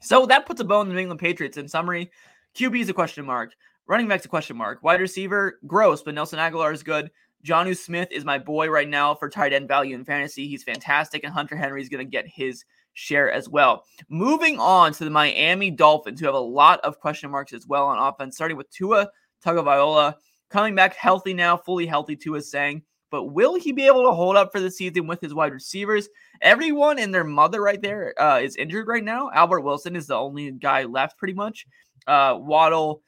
So 0.00 0.26
that 0.26 0.46
puts 0.46 0.60
a 0.60 0.64
bow 0.64 0.80
in 0.80 0.88
the 0.88 0.94
New 0.94 1.00
England 1.00 1.20
Patriots. 1.20 1.56
In 1.56 1.68
summary, 1.68 2.10
QB 2.54 2.80
is 2.80 2.88
a 2.88 2.94
question 2.94 3.24
mark. 3.24 3.54
Running 3.86 4.08
back's 4.08 4.24
a 4.24 4.28
question 4.28 4.56
mark. 4.56 4.82
Wide 4.82 5.00
receiver, 5.00 5.58
gross, 5.66 6.02
but 6.02 6.14
Nelson 6.14 6.38
Agholor 6.38 6.72
is 6.72 6.82
good. 6.82 7.10
Jonnu 7.44 7.76
Smith 7.76 8.08
is 8.10 8.24
my 8.24 8.38
boy 8.38 8.68
right 8.68 8.88
now 8.88 9.14
for 9.14 9.28
tight 9.28 9.52
end 9.52 9.68
value 9.68 9.94
in 9.94 10.04
fantasy. 10.04 10.48
He's 10.48 10.62
fantastic, 10.62 11.24
and 11.24 11.32
Hunter 11.32 11.56
Henry 11.56 11.82
is 11.82 11.90
going 11.90 12.04
to 12.04 12.10
get 12.10 12.26
his 12.26 12.64
share 12.94 13.30
as 13.30 13.48
well. 13.48 13.84
Moving 14.08 14.58
on 14.58 14.92
to 14.94 15.04
the 15.04 15.10
Miami 15.10 15.70
Dolphins, 15.70 16.20
who 16.20 16.26
have 16.26 16.34
a 16.34 16.38
lot 16.38 16.80
of 16.80 17.00
question 17.00 17.30
marks 17.30 17.52
as 17.52 17.66
well 17.66 17.86
on 17.86 17.98
offense, 17.98 18.36
starting 18.36 18.56
with 18.56 18.70
Tua 18.70 19.10
Tagovailoa 19.44 20.14
coming 20.48 20.74
back 20.74 20.94
healthy 20.94 21.34
now, 21.34 21.56
fully 21.56 21.84
healthy. 21.86 22.16
Tua 22.16 22.38
is 22.38 22.50
saying 22.50 22.82
but 23.14 23.26
will 23.26 23.54
he 23.54 23.70
be 23.70 23.86
able 23.86 24.02
to 24.02 24.10
hold 24.10 24.34
up 24.34 24.50
for 24.50 24.58
the 24.58 24.68
season 24.68 25.06
with 25.06 25.20
his 25.20 25.32
wide 25.32 25.52
receivers? 25.52 26.08
Everyone 26.42 26.98
and 26.98 27.14
their 27.14 27.22
mother 27.22 27.62
right 27.62 27.80
there 27.80 28.12
uh, 28.20 28.40
is 28.40 28.56
injured 28.56 28.88
right 28.88 29.04
now. 29.04 29.30
Albert 29.32 29.60
Wilson 29.60 29.94
is 29.94 30.08
the 30.08 30.16
only 30.16 30.50
guy 30.50 30.82
left, 30.82 31.16
pretty 31.16 31.34
much. 31.34 31.64
Uh, 32.08 32.36
Waddle, 32.40 33.02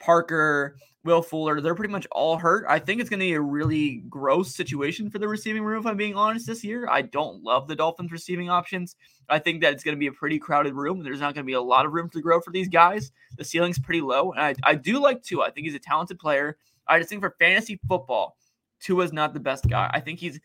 Parker, 0.00 0.74
Will 1.04 1.22
Fuller, 1.22 1.60
they're 1.60 1.76
pretty 1.76 1.92
much 1.92 2.04
all 2.10 2.36
hurt. 2.36 2.64
I 2.68 2.80
think 2.80 3.00
it's 3.00 3.08
going 3.08 3.20
to 3.20 3.26
be 3.26 3.34
a 3.34 3.40
really 3.40 4.02
gross 4.08 4.52
situation 4.52 5.08
for 5.08 5.20
the 5.20 5.28
receiving 5.28 5.62
room, 5.62 5.78
if 5.78 5.86
I'm 5.86 5.96
being 5.96 6.16
honest, 6.16 6.48
this 6.48 6.64
year. 6.64 6.88
I 6.90 7.02
don't 7.02 7.44
love 7.44 7.68
the 7.68 7.76
Dolphins' 7.76 8.10
receiving 8.10 8.50
options. 8.50 8.96
I 9.28 9.38
think 9.38 9.60
that 9.60 9.72
it's 9.72 9.84
going 9.84 9.94
to 9.94 10.00
be 10.00 10.08
a 10.08 10.12
pretty 10.12 10.40
crowded 10.40 10.74
room. 10.74 11.04
There's 11.04 11.20
not 11.20 11.34
going 11.34 11.44
to 11.44 11.48
be 11.48 11.52
a 11.52 11.62
lot 11.62 11.86
of 11.86 11.92
room 11.92 12.08
to 12.08 12.20
grow 12.20 12.40
for 12.40 12.50
these 12.50 12.68
guys. 12.68 13.12
The 13.38 13.44
ceiling's 13.44 13.78
pretty 13.78 14.00
low. 14.00 14.32
And 14.32 14.40
I, 14.40 14.54
I 14.64 14.74
do 14.74 14.98
like 14.98 15.22
Tua. 15.22 15.44
I 15.44 15.50
think 15.52 15.66
he's 15.66 15.76
a 15.76 15.78
talented 15.78 16.18
player. 16.18 16.56
I 16.88 16.98
just 16.98 17.08
think 17.08 17.22
for 17.22 17.36
fantasy 17.38 17.78
football, 17.86 18.36
Tua's 18.84 19.12
not 19.12 19.32
the 19.32 19.40
best 19.40 19.66
guy. 19.68 19.90
I 19.92 20.00
think 20.00 20.20
he's 20.20 20.38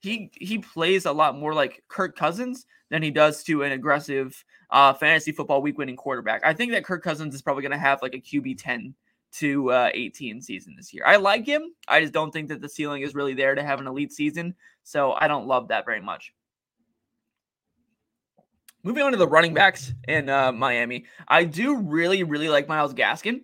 he 0.00 0.30
he 0.34 0.58
plays 0.58 1.06
a 1.06 1.12
lot 1.12 1.36
more 1.36 1.54
like 1.54 1.82
Kirk 1.88 2.16
Cousins 2.16 2.66
than 2.90 3.02
he 3.02 3.10
does 3.10 3.42
to 3.44 3.62
an 3.62 3.72
aggressive 3.72 4.44
uh, 4.70 4.92
fantasy 4.92 5.32
football 5.32 5.62
week 5.62 5.78
winning 5.78 5.96
quarterback. 5.96 6.42
I 6.44 6.52
think 6.52 6.72
that 6.72 6.84
Kirk 6.84 7.02
Cousins 7.02 7.34
is 7.34 7.42
probably 7.42 7.62
going 7.62 7.72
to 7.72 7.78
have 7.78 8.02
like 8.02 8.14
a 8.14 8.20
QB 8.20 8.56
10 8.58 8.94
to 9.30 9.70
uh, 9.70 9.90
18 9.92 10.40
season 10.40 10.74
this 10.76 10.92
year. 10.92 11.04
I 11.06 11.16
like 11.16 11.46
him. 11.46 11.74
I 11.86 12.00
just 12.00 12.12
don't 12.12 12.30
think 12.30 12.48
that 12.48 12.60
the 12.60 12.68
ceiling 12.68 13.02
is 13.02 13.14
really 13.14 13.34
there 13.34 13.54
to 13.54 13.62
have 13.62 13.80
an 13.80 13.86
elite 13.86 14.12
season. 14.12 14.54
So 14.84 15.12
I 15.12 15.28
don't 15.28 15.46
love 15.46 15.68
that 15.68 15.84
very 15.84 16.00
much. 16.00 16.32
Moving 18.84 19.02
on 19.02 19.12
to 19.12 19.18
the 19.18 19.28
running 19.28 19.54
backs 19.54 19.92
in 20.06 20.28
uh, 20.28 20.52
Miami, 20.52 21.06
I 21.26 21.44
do 21.44 21.76
really, 21.76 22.22
really 22.22 22.48
like 22.48 22.68
Myles 22.68 22.94
Gaskin. 22.94 23.42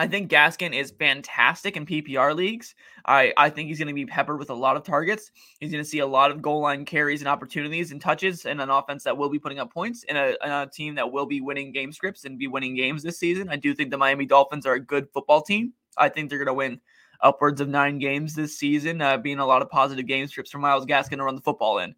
I 0.00 0.06
think 0.06 0.30
Gaskin 0.30 0.74
is 0.74 0.92
fantastic 0.92 1.76
in 1.76 1.84
PPR 1.84 2.34
leagues. 2.34 2.74
I, 3.04 3.34
I 3.36 3.50
think 3.50 3.68
he's 3.68 3.78
going 3.78 3.88
to 3.88 3.92
be 3.92 4.06
peppered 4.06 4.38
with 4.38 4.48
a 4.48 4.54
lot 4.54 4.78
of 4.78 4.82
targets. 4.82 5.30
He's 5.58 5.70
going 5.70 5.84
to 5.84 5.88
see 5.88 5.98
a 5.98 6.06
lot 6.06 6.30
of 6.30 6.40
goal 6.40 6.62
line 6.62 6.86
carries 6.86 7.20
and 7.20 7.28
opportunities 7.28 7.92
and 7.92 8.00
touches 8.00 8.46
in 8.46 8.60
an 8.60 8.70
offense 8.70 9.04
that 9.04 9.18
will 9.18 9.28
be 9.28 9.38
putting 9.38 9.58
up 9.58 9.70
points 9.70 10.04
in 10.04 10.16
a, 10.16 10.36
a 10.40 10.66
team 10.72 10.94
that 10.94 11.12
will 11.12 11.26
be 11.26 11.42
winning 11.42 11.70
game 11.70 11.92
scripts 11.92 12.24
and 12.24 12.38
be 12.38 12.46
winning 12.46 12.74
games 12.74 13.02
this 13.02 13.18
season. 13.18 13.50
I 13.50 13.56
do 13.56 13.74
think 13.74 13.90
the 13.90 13.98
Miami 13.98 14.24
Dolphins 14.24 14.64
are 14.64 14.72
a 14.72 14.80
good 14.80 15.06
football 15.12 15.42
team. 15.42 15.74
I 15.98 16.08
think 16.08 16.30
they're 16.30 16.38
going 16.38 16.46
to 16.46 16.54
win 16.54 16.80
upwards 17.20 17.60
of 17.60 17.68
nine 17.68 17.98
games 17.98 18.34
this 18.34 18.56
season, 18.56 19.02
uh, 19.02 19.18
being 19.18 19.38
a 19.38 19.46
lot 19.46 19.60
of 19.60 19.68
positive 19.68 20.06
game 20.06 20.26
scripts 20.28 20.50
for 20.50 20.60
Myles 20.60 20.86
Gaskin 20.86 21.18
to 21.18 21.24
run 21.24 21.36
the 21.36 21.42
football 21.42 21.78
in. 21.78 21.94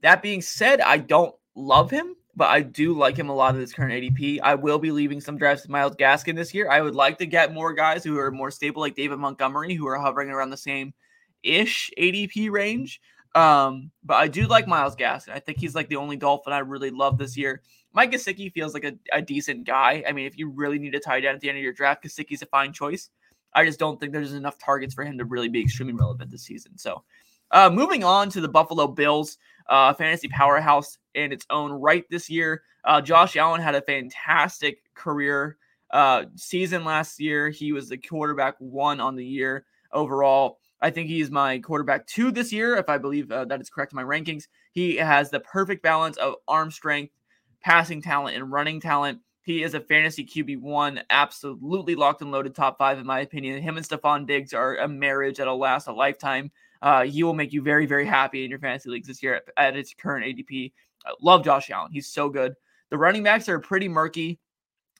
That 0.00 0.20
being 0.20 0.42
said, 0.42 0.80
I 0.80 0.98
don't 0.98 1.36
love 1.54 1.92
him 1.92 2.16
but 2.34 2.48
I 2.48 2.62
do 2.62 2.94
like 2.94 3.16
him 3.16 3.28
a 3.28 3.34
lot 3.34 3.54
of 3.54 3.60
this 3.60 3.72
current 3.72 3.92
ADP. 3.92 4.40
I 4.42 4.54
will 4.54 4.78
be 4.78 4.90
leaving 4.90 5.20
some 5.20 5.36
drafts 5.36 5.64
to 5.64 5.70
Myles 5.70 5.96
Gaskin 5.96 6.34
this 6.34 6.54
year. 6.54 6.70
I 6.70 6.80
would 6.80 6.94
like 6.94 7.18
to 7.18 7.26
get 7.26 7.52
more 7.52 7.72
guys 7.74 8.02
who 8.02 8.18
are 8.18 8.30
more 8.30 8.50
stable, 8.50 8.80
like 8.80 8.94
David 8.94 9.18
Montgomery, 9.18 9.74
who 9.74 9.86
are 9.86 9.98
hovering 9.98 10.30
around 10.30 10.50
the 10.50 10.56
same 10.56 10.94
ish 11.42 11.90
ADP 11.98 12.50
range. 12.50 13.00
Um, 13.34 13.90
but 14.04 14.14
I 14.14 14.28
do 14.28 14.46
like 14.46 14.66
Myles 14.66 14.96
Gaskin. 14.96 15.32
I 15.32 15.40
think 15.40 15.58
he's 15.58 15.74
like 15.74 15.88
the 15.88 15.96
only 15.96 16.16
Dolphin 16.16 16.52
I 16.52 16.58
really 16.58 16.90
love 16.90 17.18
this 17.18 17.36
year. 17.36 17.62
Mike 17.94 18.12
Gesicki 18.12 18.50
feels 18.52 18.72
like 18.74 18.84
a, 18.84 18.94
a 19.12 19.20
decent 19.20 19.64
guy. 19.64 20.02
I 20.06 20.12
mean, 20.12 20.26
if 20.26 20.38
you 20.38 20.48
really 20.48 20.78
need 20.78 20.94
a 20.94 21.00
tight 21.00 21.24
end 21.24 21.34
at 21.34 21.40
the 21.40 21.48
end 21.48 21.58
of 21.58 21.64
your 21.64 21.72
draft, 21.72 22.04
Gesicki's 22.04 22.42
a 22.42 22.46
fine 22.46 22.72
choice. 22.72 23.10
I 23.54 23.66
just 23.66 23.78
don't 23.78 24.00
think 24.00 24.12
there's 24.12 24.32
enough 24.32 24.58
targets 24.58 24.94
for 24.94 25.04
him 25.04 25.18
to 25.18 25.26
really 25.26 25.48
be 25.48 25.60
extremely 25.60 25.92
relevant 25.92 26.30
this 26.30 26.42
season. 26.42 26.78
So, 26.78 27.04
uh, 27.50 27.68
moving 27.68 28.02
on 28.02 28.30
to 28.30 28.40
the 28.40 28.48
Buffalo 28.48 28.86
Bills 28.86 29.36
uh, 29.68 29.92
fantasy 29.94 30.28
powerhouse 30.28 30.98
in 31.14 31.32
its 31.32 31.46
own 31.50 31.72
right 31.72 32.04
this 32.10 32.30
year. 32.30 32.62
Uh, 32.84 33.00
Josh 33.00 33.36
Allen 33.36 33.60
had 33.60 33.74
a 33.74 33.82
fantastic 33.82 34.78
career 34.94 35.56
uh, 35.90 36.24
season 36.36 36.84
last 36.84 37.20
year. 37.20 37.50
He 37.50 37.72
was 37.72 37.88
the 37.88 37.98
quarterback 37.98 38.56
one 38.58 39.00
on 39.00 39.14
the 39.14 39.24
year 39.24 39.64
overall. 39.92 40.58
I 40.80 40.90
think 40.90 41.08
he's 41.08 41.30
my 41.30 41.58
quarterback 41.60 42.06
two 42.06 42.32
this 42.32 42.52
year, 42.52 42.76
if 42.76 42.88
I 42.88 42.98
believe 42.98 43.30
uh, 43.30 43.44
that 43.44 43.60
is 43.60 43.70
correct 43.70 43.92
in 43.92 43.96
my 43.96 44.02
rankings. 44.02 44.48
He 44.72 44.96
has 44.96 45.30
the 45.30 45.40
perfect 45.40 45.82
balance 45.82 46.16
of 46.16 46.34
arm 46.48 46.70
strength, 46.70 47.12
passing 47.60 48.02
talent, 48.02 48.36
and 48.36 48.50
running 48.50 48.80
talent. 48.80 49.20
He 49.42 49.62
is 49.62 49.74
a 49.74 49.80
fantasy 49.80 50.24
QB 50.24 50.60
one, 50.60 51.02
absolutely 51.10 51.94
locked 51.94 52.22
and 52.22 52.32
loaded 52.32 52.54
top 52.54 52.78
five, 52.78 52.98
in 52.98 53.06
my 53.06 53.20
opinion. 53.20 53.60
Him 53.62 53.76
and 53.76 53.86
Stefon 53.86 54.26
Diggs 54.26 54.52
are 54.54 54.76
a 54.76 54.88
marriage 54.88 55.36
that'll 55.36 55.58
last 55.58 55.88
a 55.88 55.92
lifetime 55.92 56.50
uh, 56.82 57.04
he 57.04 57.22
will 57.22 57.32
make 57.32 57.52
you 57.52 57.62
very, 57.62 57.86
very 57.86 58.04
happy 58.04 58.44
in 58.44 58.50
your 58.50 58.58
fantasy 58.58 58.90
leagues 58.90 59.06
this 59.06 59.22
year 59.22 59.36
at, 59.36 59.44
at 59.56 59.76
its 59.76 59.94
current 59.94 60.26
ADP. 60.26 60.72
I 61.06 61.12
love 61.20 61.44
Josh 61.44 61.70
Allen. 61.70 61.92
He's 61.92 62.08
so 62.08 62.28
good. 62.28 62.54
The 62.90 62.98
running 62.98 63.22
backs 63.22 63.48
are 63.48 63.58
pretty 63.58 63.88
murky. 63.88 64.38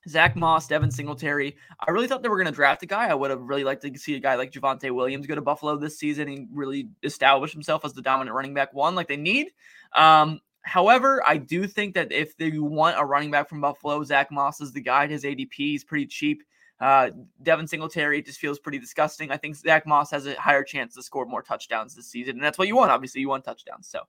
Zach 0.08 0.34
Moss, 0.34 0.66
Devin 0.66 0.90
Singletary. 0.90 1.56
I 1.78 1.90
really 1.90 2.08
thought 2.08 2.22
they 2.22 2.28
were 2.28 2.36
going 2.36 2.46
to 2.46 2.52
draft 2.52 2.82
a 2.82 2.86
guy. 2.86 3.08
I 3.08 3.14
would 3.14 3.30
have 3.30 3.40
really 3.40 3.64
liked 3.64 3.82
to 3.82 3.98
see 3.98 4.16
a 4.16 4.20
guy 4.20 4.34
like 4.34 4.50
Javonte 4.50 4.90
Williams 4.90 5.26
go 5.26 5.34
to 5.34 5.40
Buffalo 5.40 5.76
this 5.76 5.98
season 5.98 6.28
and 6.28 6.48
really 6.52 6.88
establish 7.02 7.52
himself 7.52 7.84
as 7.84 7.92
the 7.92 8.02
dominant 8.02 8.34
running 8.34 8.54
back 8.54 8.74
one 8.74 8.94
like 8.94 9.06
they 9.06 9.16
need. 9.16 9.48
Um, 9.94 10.40
however, 10.62 11.22
I 11.24 11.36
do 11.36 11.68
think 11.68 11.94
that 11.94 12.10
if 12.10 12.36
they 12.36 12.58
want 12.58 12.98
a 12.98 13.04
running 13.04 13.30
back 13.30 13.48
from 13.48 13.60
Buffalo, 13.60 14.02
Zach 14.02 14.32
Moss 14.32 14.60
is 14.60 14.72
the 14.72 14.80
guy. 14.80 15.06
His 15.06 15.22
ADP 15.22 15.76
is 15.76 15.84
pretty 15.84 16.06
cheap. 16.06 16.42
Uh, 16.82 17.10
Devin 17.44 17.68
Singletary 17.68 18.20
just 18.22 18.40
feels 18.40 18.58
pretty 18.58 18.80
disgusting. 18.80 19.30
I 19.30 19.36
think 19.36 19.54
Zach 19.54 19.86
Moss 19.86 20.10
has 20.10 20.26
a 20.26 20.34
higher 20.34 20.64
chance 20.64 20.96
to 20.96 21.02
score 21.02 21.24
more 21.24 21.40
touchdowns 21.40 21.94
this 21.94 22.08
season, 22.08 22.34
and 22.34 22.42
that's 22.42 22.58
what 22.58 22.66
you 22.66 22.74
want. 22.74 22.90
Obviously, 22.90 23.20
you 23.20 23.28
want 23.28 23.44
touchdowns. 23.44 23.86
So, 23.86 24.00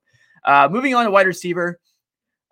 uh, 0.43 0.67
moving 0.71 0.95
on 0.95 1.05
to 1.05 1.11
wide 1.11 1.27
receiver. 1.27 1.79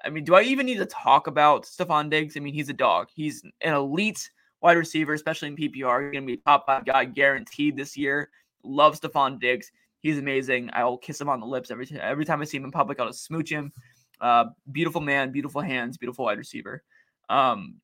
I 0.06 0.12
mean, 0.12 0.24
do 0.24 0.36
I 0.36 0.44
even 0.44 0.68
need 0.68 0.78
to 0.78 0.86
talk 0.86 1.26
about 1.26 1.64
Stefon 1.64 2.12
Diggs? 2.12 2.38
I 2.38 2.40
mean, 2.40 2.54
he's 2.54 2.70
a 2.70 2.74
dog. 2.74 3.08
He's 3.12 3.44
an 3.62 3.74
elite 3.74 4.30
wide 4.62 4.78
receiver, 4.78 5.14
especially 5.14 5.48
in 5.48 5.56
PPR. 5.56 6.04
He's 6.04 6.12
going 6.12 6.28
to 6.28 6.28
be 6.28 6.38
top 6.38 6.68
five 6.68 6.86
guy 6.86 7.06
guaranteed 7.06 7.76
this 7.76 7.98
year. 7.98 8.30
Love 8.64 9.02
Stefon 9.02 9.40
Diggs. 9.40 9.72
He's 10.02 10.20
amazing. 10.20 10.70
I'll 10.74 10.98
kiss 10.98 11.20
him 11.20 11.30
on 11.30 11.40
the 11.40 11.48
lips 11.48 11.72
every 11.72 11.88
time. 11.88 12.00
Every 12.00 12.26
time 12.26 12.42
I 12.42 12.46
see 12.46 12.58
him 12.58 12.66
in 12.66 12.72
public, 12.72 13.00
I'll 13.00 13.08
just 13.08 13.26
smooch 13.26 13.50
him. 13.50 13.72
Uh, 14.20 14.46
beautiful 14.72 15.02
man, 15.02 15.32
beautiful 15.32 15.62
hands, 15.62 15.98
beautiful 15.98 16.26
wide 16.26 16.38
receiver. 16.38 16.84
Um, 17.28 17.76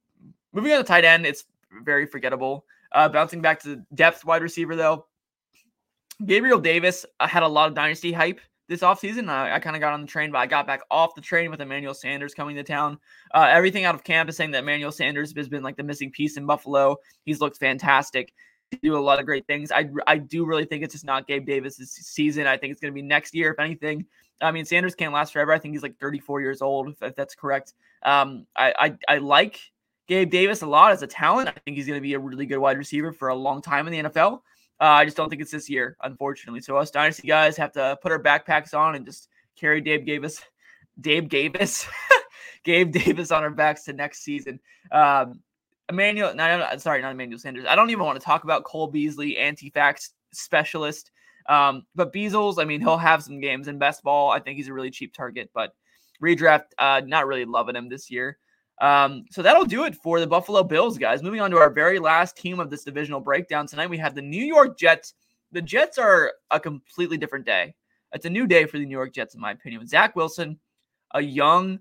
moving 0.53 0.71
on 0.71 0.77
to 0.77 0.83
tight 0.83 1.03
end, 1.03 1.25
it's 1.25 1.45
very 1.83 2.05
forgettable. 2.05 2.65
Uh, 2.91 3.09
bouncing 3.09 3.41
back 3.41 3.61
to 3.61 3.83
depth 3.93 4.23
wide 4.25 4.41
receiver 4.41 4.75
though, 4.75 5.05
Gabriel 6.25 6.59
Davis 6.59 7.05
uh, 7.19 7.27
had 7.27 7.43
a 7.43 7.47
lot 7.47 7.67
of 7.67 7.75
dynasty 7.75 8.11
hype 8.11 8.39
this 8.67 8.81
offseason. 8.81 9.29
I, 9.29 9.55
I 9.55 9.59
kind 9.59 9.75
of 9.75 9.81
got 9.81 9.93
on 9.93 10.01
the 10.01 10.07
train, 10.07 10.31
but 10.31 10.39
I 10.39 10.45
got 10.45 10.67
back 10.67 10.81
off 10.91 11.15
the 11.15 11.21
train 11.21 11.49
with 11.49 11.61
Emmanuel 11.61 11.93
Sanders 11.93 12.33
coming 12.33 12.55
to 12.55 12.63
town. 12.63 12.99
Uh, 13.33 13.47
everything 13.49 13.85
out 13.85 13.95
of 13.95 14.03
camp 14.03 14.29
is 14.29 14.35
saying 14.35 14.51
that 14.51 14.63
Emmanuel 14.63 14.91
Sanders 14.91 15.33
has 15.35 15.47
been 15.47 15.63
like 15.63 15.77
the 15.77 15.83
missing 15.83 16.11
piece 16.11 16.37
in 16.37 16.45
Buffalo. 16.45 16.97
He's 17.25 17.39
looked 17.39 17.57
fantastic. 17.57 18.33
Do 18.83 18.97
a 18.97 18.99
lot 18.99 19.19
of 19.19 19.25
great 19.25 19.47
things. 19.47 19.71
I, 19.71 19.89
I 20.07 20.17
do 20.17 20.45
really 20.45 20.65
think 20.65 20.83
it's 20.83 20.93
just 20.93 21.05
not 21.05 21.27
Gabe 21.27 21.45
Davis's 21.45 21.91
season. 21.91 22.47
I 22.47 22.57
think 22.57 22.71
it's 22.71 22.81
going 22.81 22.91
to 22.91 22.95
be 22.95 23.01
next 23.01 23.33
year, 23.33 23.51
if 23.51 23.59
anything. 23.59 24.05
I 24.41 24.51
mean, 24.51 24.65
Sanders 24.65 24.93
can't 24.93 25.13
last 25.13 25.31
forever. 25.33 25.53
I 25.53 25.59
think 25.59 25.73
he's 25.73 25.83
like 25.83 25.97
34 25.99 26.41
years 26.41 26.61
old, 26.61 26.89
if, 26.89 27.01
if 27.01 27.15
that's 27.15 27.33
correct. 27.33 27.73
Um, 28.03 28.45
I, 28.55 28.73
I, 28.77 29.13
I 29.15 29.17
like 29.19 29.59
Gabe 30.07 30.29
Davis 30.29 30.61
a 30.61 30.65
lot 30.67 30.91
as 30.91 31.01
a 31.01 31.07
talent. 31.07 31.49
I 31.49 31.53
think 31.65 31.77
he's 31.77 31.85
going 31.85 31.97
to 31.97 32.01
be 32.01 32.13
a 32.13 32.19
really 32.19 32.45
good 32.45 32.59
wide 32.59 32.77
receiver 32.77 33.11
for 33.11 33.29
a 33.29 33.35
long 33.35 33.61
time 33.61 33.87
in 33.87 33.93
the 33.93 34.09
NFL. 34.09 34.41
Uh, 34.79 34.83
I 34.83 35.05
just 35.05 35.17
don't 35.17 35.29
think 35.29 35.41
it's 35.41 35.51
this 35.51 35.69
year, 35.69 35.97
unfortunately. 36.03 36.61
So 36.61 36.77
us 36.77 36.91
dynasty 36.91 37.27
guys 37.27 37.57
have 37.57 37.71
to 37.73 37.97
put 38.01 38.11
our 38.11 38.21
backpacks 38.21 38.73
on 38.73 38.95
and 38.95 39.05
just 39.05 39.27
carry 39.59 39.81
Dave 39.81 40.05
Davis, 40.05 40.41
Dave 41.01 41.29
Davis, 41.29 41.87
Gabe 42.63 42.91
Davis 42.91 43.31
on 43.31 43.43
our 43.43 43.49
backs 43.49 43.83
to 43.85 43.93
next 43.93 44.23
season. 44.23 44.59
Um, 44.91 45.41
Emmanuel, 45.89 46.33
sorry, 46.79 47.01
not 47.01 47.11
Emmanuel 47.11 47.39
Sanders. 47.39 47.65
I 47.67 47.75
don't 47.75 47.89
even 47.89 48.05
want 48.05 48.19
to 48.19 48.25
talk 48.25 48.43
about 48.43 48.65
Cole 48.65 48.87
Beasley, 48.87 49.37
anti-vax 49.37 50.09
specialist. 50.33 51.11
Um, 51.47 51.83
but 51.95 52.13
Beasles, 52.13 52.59
I 52.59 52.65
mean, 52.65 52.81
he'll 52.81 52.97
have 52.97 53.23
some 53.23 53.39
games 53.39 53.69
in 53.69 53.79
best 53.79 54.03
ball. 54.03 54.29
I 54.29 54.39
think 54.39 54.57
he's 54.57 54.67
a 54.67 54.73
really 54.73 54.91
cheap 54.91 55.13
target, 55.13 55.49
but 55.53 55.73
redraft, 56.21 56.65
uh, 56.77 57.01
not 57.05 57.25
really 57.25 57.45
loving 57.45 57.75
him 57.75 57.87
this 57.87 58.11
year. 58.11 58.37
Um, 58.79 59.25
so 59.31 59.41
that'll 59.41 59.65
do 59.65 59.85
it 59.85 59.95
for 59.95 60.19
the 60.19 60.27
Buffalo 60.27 60.63
Bills, 60.63 60.97
guys. 60.97 61.23
Moving 61.23 61.41
on 61.41 61.51
to 61.51 61.57
our 61.57 61.69
very 61.69 61.99
last 61.99 62.37
team 62.37 62.59
of 62.59 62.69
this 62.69 62.83
divisional 62.83 63.19
breakdown 63.19 63.65
tonight, 63.65 63.89
we 63.89 63.97
have 63.97 64.15
the 64.15 64.21
New 64.21 64.43
York 64.43 64.77
Jets. 64.77 65.15
The 65.51 65.61
Jets 65.61 65.97
are 65.97 66.33
a 66.51 66.59
completely 66.59 67.17
different 67.17 67.45
day. 67.45 67.73
It's 68.13 68.25
a 68.25 68.29
new 68.29 68.47
day 68.47 68.65
for 68.65 68.77
the 68.77 68.85
New 68.85 68.95
York 68.95 69.13
Jets, 69.13 69.35
in 69.35 69.41
my 69.41 69.51
opinion. 69.51 69.81
With 69.81 69.89
Zach 69.89 70.15
Wilson, 70.15 70.59
a 71.11 71.21
young, 71.21 71.79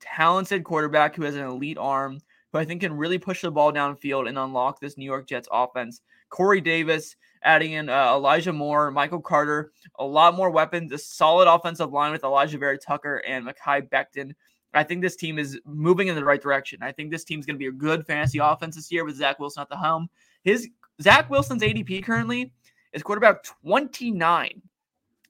talented 0.00 0.64
quarterback 0.64 1.14
who 1.14 1.22
has 1.22 1.34
an 1.34 1.44
elite 1.44 1.78
arm, 1.78 2.20
who 2.52 2.58
I 2.58 2.64
think 2.64 2.80
can 2.80 2.96
really 2.96 3.18
push 3.18 3.42
the 3.42 3.50
ball 3.50 3.72
downfield 3.72 4.28
and 4.28 4.38
unlock 4.38 4.80
this 4.80 4.96
New 4.96 5.04
York 5.04 5.28
Jets 5.28 5.48
offense. 5.52 6.00
Corey 6.30 6.60
Davis, 6.60 7.16
adding 7.42 7.72
in 7.72 7.88
uh, 7.88 8.14
Elijah 8.14 8.52
Moore, 8.52 8.90
Michael 8.90 9.20
Carter, 9.20 9.72
a 9.98 10.04
lot 10.04 10.34
more 10.34 10.50
weapons, 10.50 10.92
a 10.92 10.98
solid 10.98 11.48
offensive 11.48 11.92
line 11.92 12.12
with 12.12 12.22
Alijah 12.22 12.58
Vera-Tucker 12.58 13.22
and 13.26 13.46
Mekhi 13.46 13.88
Becton. 13.88 14.32
I 14.78 14.84
think 14.84 15.02
this 15.02 15.16
team 15.16 15.38
is 15.38 15.58
moving 15.66 16.06
in 16.06 16.14
the 16.14 16.24
right 16.24 16.40
direction. 16.40 16.78
I 16.82 16.92
think 16.92 17.10
this 17.10 17.24
team's 17.24 17.46
going 17.46 17.56
to 17.56 17.58
be 17.58 17.66
a 17.66 17.72
good 17.72 18.06
fantasy 18.06 18.38
offense 18.38 18.76
this 18.76 18.92
year 18.92 19.04
with 19.04 19.16
Zach 19.16 19.40
Wilson 19.40 19.60
at 19.62 19.68
the 19.68 19.76
helm. 19.76 20.08
His 20.44 20.68
Zach 21.02 21.28
Wilson's 21.28 21.62
ADP 21.62 22.04
currently 22.04 22.52
is 22.92 23.02
quarterback 23.02 23.42
29. 23.42 24.62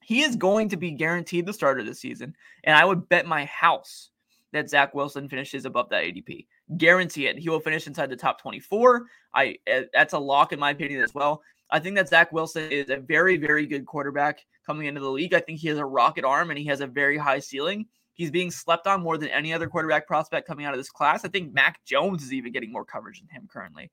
He 0.01 0.21
is 0.21 0.35
going 0.35 0.69
to 0.69 0.77
be 0.77 0.91
guaranteed 0.91 1.47
the 1.47 1.53
starter 1.53 1.83
this 1.83 1.99
season, 1.99 2.35
and 2.63 2.75
I 2.75 2.85
would 2.85 3.09
bet 3.09 3.25
my 3.25 3.45
house 3.45 4.11
that 4.51 4.69
Zach 4.69 4.93
Wilson 4.93 5.27
finishes 5.27 5.65
above 5.65 5.89
that 5.89 6.03
ADP. 6.03 6.45
Guarantee 6.77 7.27
it. 7.27 7.37
He 7.37 7.49
will 7.49 7.59
finish 7.59 7.87
inside 7.87 8.09
the 8.09 8.15
top 8.15 8.41
24. 8.41 9.05
I 9.33 9.57
eh, 9.65 9.83
that's 9.93 10.13
a 10.13 10.19
lock 10.19 10.53
in 10.53 10.59
my 10.59 10.71
opinion 10.71 11.01
as 11.01 11.13
well. 11.15 11.41
I 11.71 11.79
think 11.79 11.95
that 11.95 12.09
Zach 12.09 12.31
Wilson 12.31 12.71
is 12.71 12.89
a 12.89 12.97
very, 12.97 13.37
very 13.37 13.65
good 13.65 13.85
quarterback 13.85 14.45
coming 14.65 14.87
into 14.87 15.01
the 15.01 15.09
league. 15.09 15.33
I 15.33 15.39
think 15.39 15.59
he 15.59 15.67
has 15.69 15.77
a 15.77 15.85
rocket 15.85 16.25
arm 16.25 16.49
and 16.49 16.57
he 16.57 16.65
has 16.65 16.81
a 16.81 16.87
very 16.87 17.17
high 17.17 17.39
ceiling. 17.39 17.85
He's 18.19 18.31
being 18.31 18.51
slept 18.51 18.85
on 18.85 19.01
more 19.01 19.17
than 19.17 19.29
any 19.29 19.53
other 19.53 19.69
quarterback 19.69 20.05
prospect 20.05 20.45
coming 20.45 20.65
out 20.65 20.73
of 20.73 20.77
this 20.77 20.89
class. 20.89 21.23
I 21.23 21.29
think 21.29 21.53
Mac 21.53 21.85
Jones 21.85 22.21
is 22.21 22.33
even 22.33 22.51
getting 22.51 22.69
more 22.69 22.83
coverage 22.83 23.21
than 23.21 23.29
him 23.29 23.47
currently. 23.49 23.89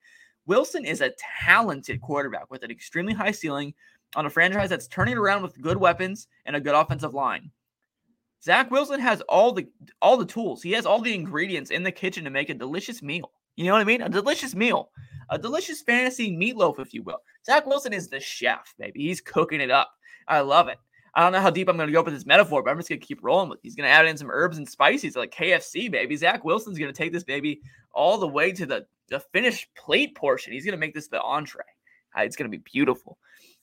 Wilson 0.47 0.85
is 0.85 1.01
a 1.01 1.13
talented 1.45 2.01
quarterback 2.01 2.51
with 2.51 2.65
an 2.65 2.73
extremely 2.73 3.15
high 3.15 3.31
ceiling 3.31 3.73
on 4.17 4.27
a 4.27 4.31
franchise 4.31 4.69
that's 4.69 4.89
turning 4.89 5.17
around 5.17 5.45
with 5.45 5.63
good 5.63 5.77
weapons 5.77 6.27
and 6.45 6.57
a 6.57 6.61
good 6.61 6.75
offensive 6.75 7.15
line. 7.15 7.53
Zach 8.43 8.69
Wilson 8.69 8.99
has 8.99 9.21
all 9.29 9.53
the 9.53 9.69
all 10.03 10.17
the 10.17 10.27
tools. 10.27 10.61
He 10.61 10.73
has 10.73 10.87
all 10.87 11.01
the 11.01 11.15
ingredients 11.15 11.71
in 11.71 11.85
the 11.85 11.93
kitchen 11.93 12.25
to 12.25 12.31
make 12.31 12.51
a 12.51 12.55
delicious 12.55 13.05
meal. 13.05 13.31
You 13.55 13.67
know 13.67 13.75
what 13.75 13.81
I 13.81 13.85
mean? 13.85 14.03
A 14.03 14.09
delicious 14.09 14.57
meal, 14.57 14.91
a 15.31 15.39
delicious 15.39 15.83
fantasy 15.83 16.37
meatloaf, 16.37 16.81
if 16.81 16.93
you 16.93 17.05
will. 17.05 17.23
Zach 17.45 17.65
Wilson 17.65 17.93
is 17.93 18.09
the 18.09 18.19
chef, 18.19 18.75
baby. 18.77 19.05
He's 19.05 19.21
cooking 19.21 19.61
it 19.61 19.71
up. 19.71 19.93
I 20.27 20.41
love 20.41 20.67
it. 20.67 20.79
I 21.17 21.23
don't 21.23 21.33
know 21.33 21.41
how 21.41 21.49
deep 21.49 21.67
I'm 21.71 21.79
going 21.79 21.89
to 21.89 21.93
go 21.93 22.03
with 22.03 22.13
this 22.13 22.27
metaphor, 22.27 22.63
but 22.63 22.71
I'm 22.71 22.77
just 22.77 22.91
going 22.91 23.01
to 23.01 23.07
keep 23.07 23.21
rolling 23.23 23.49
with. 23.49 23.61
He's 23.63 23.75
going 23.75 23.89
to 23.89 23.91
add 23.91 24.07
in 24.07 24.19
some 24.19 24.31
herbs 24.31 24.59
and 24.59 24.69
spices 24.69 25.17
like 25.17 25.35
KFC, 25.35 25.91
baby. 25.91 26.15
Zach 26.15 26.45
Wilson's 26.45 26.79
going 26.79 26.93
to 26.93 26.97
take 26.97 27.11
this 27.11 27.25
baby 27.25 27.63
all 27.93 28.19
the 28.19 28.29
way 28.29 28.53
to 28.53 28.67
the 28.67 28.87
the 29.09 29.21
finished 29.33 29.69
plate 29.77 30.15
portion. 30.15 30.53
He's 30.53 30.65
going 30.65 30.73
to 30.73 30.79
make 30.79 30.93
this 30.93 31.09
the 31.09 31.23
entree. 31.23 31.63
Uh, 32.17 32.23
it's 32.23 32.37
going 32.37 32.51
to 32.51 32.57
be 32.57 32.63
beautiful. 32.71 33.17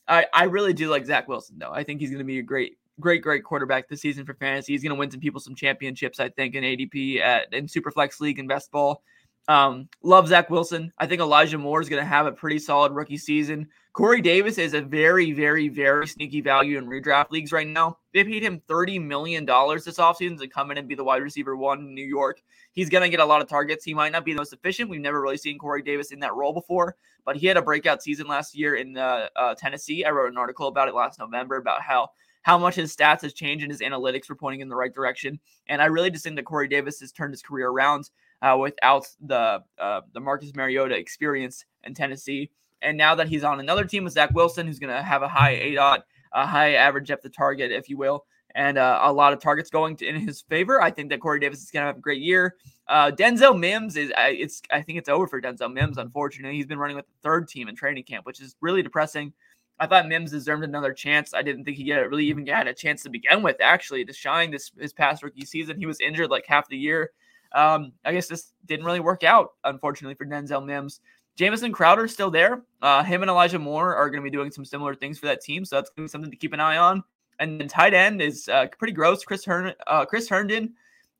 I 0.07 0.25
I 0.33 0.45
really 0.45 0.73
do 0.73 0.89
like 0.89 1.05
Zach 1.05 1.27
Wilson 1.27 1.59
though. 1.59 1.71
I 1.71 1.83
think 1.83 1.99
he's 1.99 2.09
going 2.09 2.19
to 2.19 2.25
be 2.25 2.39
a 2.39 2.43
great 2.43 2.77
great 2.99 3.21
great 3.21 3.43
quarterback 3.43 3.87
this 3.87 4.01
season 4.01 4.25
for 4.25 4.33
fantasy. 4.33 4.73
He's 4.73 4.81
going 4.81 4.95
to 4.95 4.99
win 4.99 5.11
some 5.11 5.19
people 5.19 5.39
some 5.39 5.53
championships. 5.53 6.19
I 6.19 6.29
think 6.29 6.55
in 6.55 6.63
ADP 6.63 7.19
at 7.19 7.53
in 7.53 7.67
Superflex 7.67 8.19
League 8.19 8.39
and 8.39 8.49
best 8.49 8.71
ball. 8.71 9.03
Um, 9.47 9.89
love 10.01 10.27
Zach 10.27 10.49
Wilson. 10.49 10.93
I 10.97 11.05
think 11.05 11.21
Elijah 11.21 11.57
Moore 11.57 11.81
is 11.81 11.89
going 11.89 12.01
to 12.01 12.07
have 12.07 12.25
a 12.25 12.31
pretty 12.31 12.59
solid 12.59 12.93
rookie 12.93 13.17
season. 13.17 13.67
Corey 13.91 14.21
Davis 14.21 14.57
is 14.57 14.73
a 14.73 14.81
very, 14.81 15.33
very, 15.33 15.67
very 15.67 16.07
sneaky 16.07 16.41
value 16.41 16.77
in 16.77 16.87
redraft 16.87 17.29
leagues 17.29 17.51
right 17.51 17.67
now. 17.67 17.97
They 18.13 18.23
paid 18.23 18.41
him 18.41 18.61
$30 18.67 19.05
million 19.05 19.45
this 19.45 19.97
offseason 19.97 20.39
to 20.39 20.47
come 20.47 20.71
in 20.71 20.77
and 20.77 20.87
be 20.87 20.95
the 20.95 21.03
wide 21.03 21.21
receiver 21.21 21.55
one 21.55 21.79
in 21.79 21.93
New 21.93 22.05
York. 22.05 22.41
He's 22.71 22.89
going 22.89 23.03
to 23.03 23.09
get 23.09 23.19
a 23.19 23.25
lot 23.25 23.41
of 23.41 23.49
targets. 23.49 23.83
He 23.83 23.93
might 23.93 24.11
not 24.11 24.25
be 24.25 24.31
the 24.31 24.39
most 24.39 24.53
efficient. 24.53 24.89
We've 24.89 25.01
never 25.01 25.21
really 25.21 25.37
seen 25.37 25.59
Corey 25.59 25.83
Davis 25.83 26.11
in 26.11 26.19
that 26.21 26.33
role 26.33 26.53
before, 26.53 26.95
but 27.23 27.35
he 27.35 27.45
had 27.45 27.57
a 27.57 27.61
breakout 27.61 28.01
season 28.01 28.27
last 28.27 28.55
year 28.55 28.75
in 28.75 28.97
uh, 28.97 29.27
uh, 29.35 29.53
Tennessee. 29.55 30.05
I 30.05 30.09
wrote 30.09 30.31
an 30.31 30.37
article 30.37 30.69
about 30.69 30.87
it 30.87 30.95
last 30.95 31.19
November 31.19 31.57
about 31.57 31.81
how 31.81 32.09
how 32.43 32.57
much 32.57 32.75
his 32.75 32.93
stats 32.93 33.21
has 33.21 33.33
changed 33.33 33.63
and 33.63 33.71
his 33.71 33.81
analytics 33.81 34.27
were 34.29 34.35
pointing 34.35 34.59
in 34.59 34.67
the 34.67 34.75
right 34.75 34.93
direction. 34.93 35.39
And 35.67 35.81
I 35.81 35.85
really 35.85 36.11
just 36.11 36.25
think 36.25 36.35
that 36.35 36.43
Corey 36.43 36.67
Davis 36.67 36.99
has 36.99 37.11
turned 37.11 37.31
his 37.33 37.41
career 37.41 37.69
around 37.69 38.09
uh, 38.43 38.57
without 38.57 39.07
the 39.25 39.63
uh, 39.79 40.01
the 40.13 40.19
Marcus 40.19 40.53
Mariota 40.53 40.95
experience 40.95 41.65
in 41.85 41.93
Tennessee. 41.93 42.51
And 42.81 42.97
now 42.97 43.15
that 43.15 43.29
he's 43.29 43.45
on 43.45 43.61
another 43.61 43.85
team 43.85 44.03
with 44.03 44.13
Zach 44.13 44.31
Wilson, 44.35 44.67
who's 44.67 44.77
going 44.77 44.93
to 44.93 45.01
have 45.01 45.23
a 45.23 45.27
high 45.27 45.51
A 45.51 45.75
dot, 45.75 46.05
a 46.33 46.45
high 46.45 46.73
average 46.73 47.07
depth 47.07 47.23
of 47.23 47.33
target, 47.33 47.71
if 47.71 47.89
you 47.89 47.97
will, 47.97 48.25
and 48.55 48.77
uh, 48.77 48.99
a 49.01 49.13
lot 49.13 49.31
of 49.31 49.39
targets 49.39 49.69
going 49.69 49.95
to, 49.95 50.05
in 50.05 50.15
his 50.15 50.41
favor, 50.41 50.81
I 50.81 50.91
think 50.91 51.09
that 51.09 51.21
Corey 51.21 51.39
Davis 51.39 51.63
is 51.63 51.71
going 51.71 51.83
to 51.83 51.87
have 51.87 51.97
a 51.97 52.01
great 52.01 52.21
year. 52.21 52.55
Uh, 52.89 53.09
Denzel 53.11 53.57
Mims 53.57 53.95
is 53.95 54.11
it's 54.17 54.61
I 54.69 54.81
think 54.81 54.97
it's 54.99 55.07
over 55.07 55.25
for 55.25 55.41
Denzel 55.41 55.73
Mims. 55.73 55.97
Unfortunately, 55.97 56.57
he's 56.57 56.65
been 56.65 56.77
running 56.77 56.97
with 56.97 57.07
the 57.07 57.13
third 57.23 57.47
team 57.47 57.69
in 57.69 57.75
training 57.75 58.03
camp, 58.03 58.25
which 58.25 58.41
is 58.41 58.57
really 58.59 58.83
depressing. 58.83 59.31
I 59.79 59.87
thought 59.87 60.07
Mims 60.07 60.31
deserved 60.31 60.63
another 60.63 60.93
chance. 60.93 61.33
I 61.33 61.41
didn't 61.41 61.63
think 61.63 61.77
he 61.77 61.85
get 61.85 62.09
really 62.09 62.25
even 62.27 62.45
had 62.45 62.67
a 62.67 62.73
chance 62.73 63.01
to 63.03 63.09
begin 63.09 63.41
with, 63.41 63.57
actually, 63.61 64.03
to 64.05 64.13
shine 64.13 64.51
this 64.51 64.71
his 64.77 64.93
past 64.93 65.23
rookie 65.23 65.45
season. 65.45 65.79
He 65.79 65.85
was 65.85 65.99
injured 66.01 66.29
like 66.29 66.45
half 66.45 66.67
the 66.67 66.77
year. 66.77 67.11
Um, 67.53 67.93
I 68.03 68.13
guess 68.13 68.27
this 68.27 68.53
didn't 68.65 68.85
really 68.85 68.99
work 68.99 69.23
out, 69.23 69.51
unfortunately, 69.63 70.15
for 70.15 70.25
Denzel 70.25 70.65
Mims. 70.65 71.01
Jamison 71.35 71.71
Crowder 71.71 72.07
still 72.07 72.29
there. 72.29 72.63
Uh, 72.81 73.03
him 73.03 73.21
and 73.21 73.29
Elijah 73.29 73.59
Moore 73.59 73.95
are 73.95 74.09
going 74.09 74.21
to 74.21 74.29
be 74.29 74.35
doing 74.35 74.51
some 74.51 74.65
similar 74.65 74.93
things 74.93 75.17
for 75.19 75.25
that 75.25 75.41
team, 75.41 75.65
so 75.65 75.75
that's 75.75 75.89
going 75.89 76.07
to 76.07 76.09
be 76.09 76.11
something 76.11 76.31
to 76.31 76.37
keep 76.37 76.53
an 76.53 76.59
eye 76.59 76.77
on. 76.77 77.03
And 77.39 77.59
then 77.59 77.67
tight 77.67 77.93
end 77.93 78.21
is 78.21 78.47
uh, 78.49 78.67
pretty 78.77 78.93
gross. 78.93 79.23
Chris 79.23 79.43
Hern- 79.43 79.73
uh, 79.87 80.05
Chris 80.05 80.29
Herndon 80.29 80.73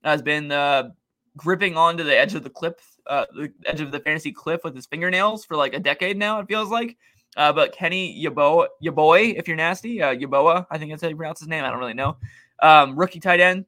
has 0.04 0.22
been 0.22 0.52
uh, 0.52 0.90
gripping 1.36 1.76
onto 1.76 2.04
the 2.04 2.18
edge 2.18 2.36
of 2.36 2.44
the 2.44 2.50
cliff, 2.50 2.76
uh, 3.08 3.26
the 3.34 3.52
edge 3.66 3.82
of 3.82 3.92
the 3.92 4.00
fantasy 4.00 4.32
cliff 4.32 4.62
with 4.64 4.76
his 4.76 4.86
fingernails 4.86 5.46
for 5.46 5.56
like 5.56 5.74
a 5.74 5.80
decade 5.80 6.18
now. 6.18 6.40
It 6.40 6.48
feels 6.48 6.70
like. 6.70 6.98
Uh, 7.36 7.52
but 7.52 7.76
Kenny 7.76 8.24
Yeboah, 8.24 8.68
Yeboah, 8.84 9.34
if 9.36 9.48
you're 9.48 9.58
nasty, 9.58 9.98
Yeboah, 9.98 10.68
I 10.70 10.78
think 10.78 10.92
that's 10.92 11.02
how 11.02 11.08
you 11.08 11.16
pronounce 11.16 11.40
his 11.40 11.48
name. 11.48 11.64
I 11.64 11.72
don't 11.72 11.80
really 11.80 11.96
know. 11.96 12.18
Um, 12.62 12.96
rookie 12.96 13.20
tight 13.20 13.40
end 13.40 13.66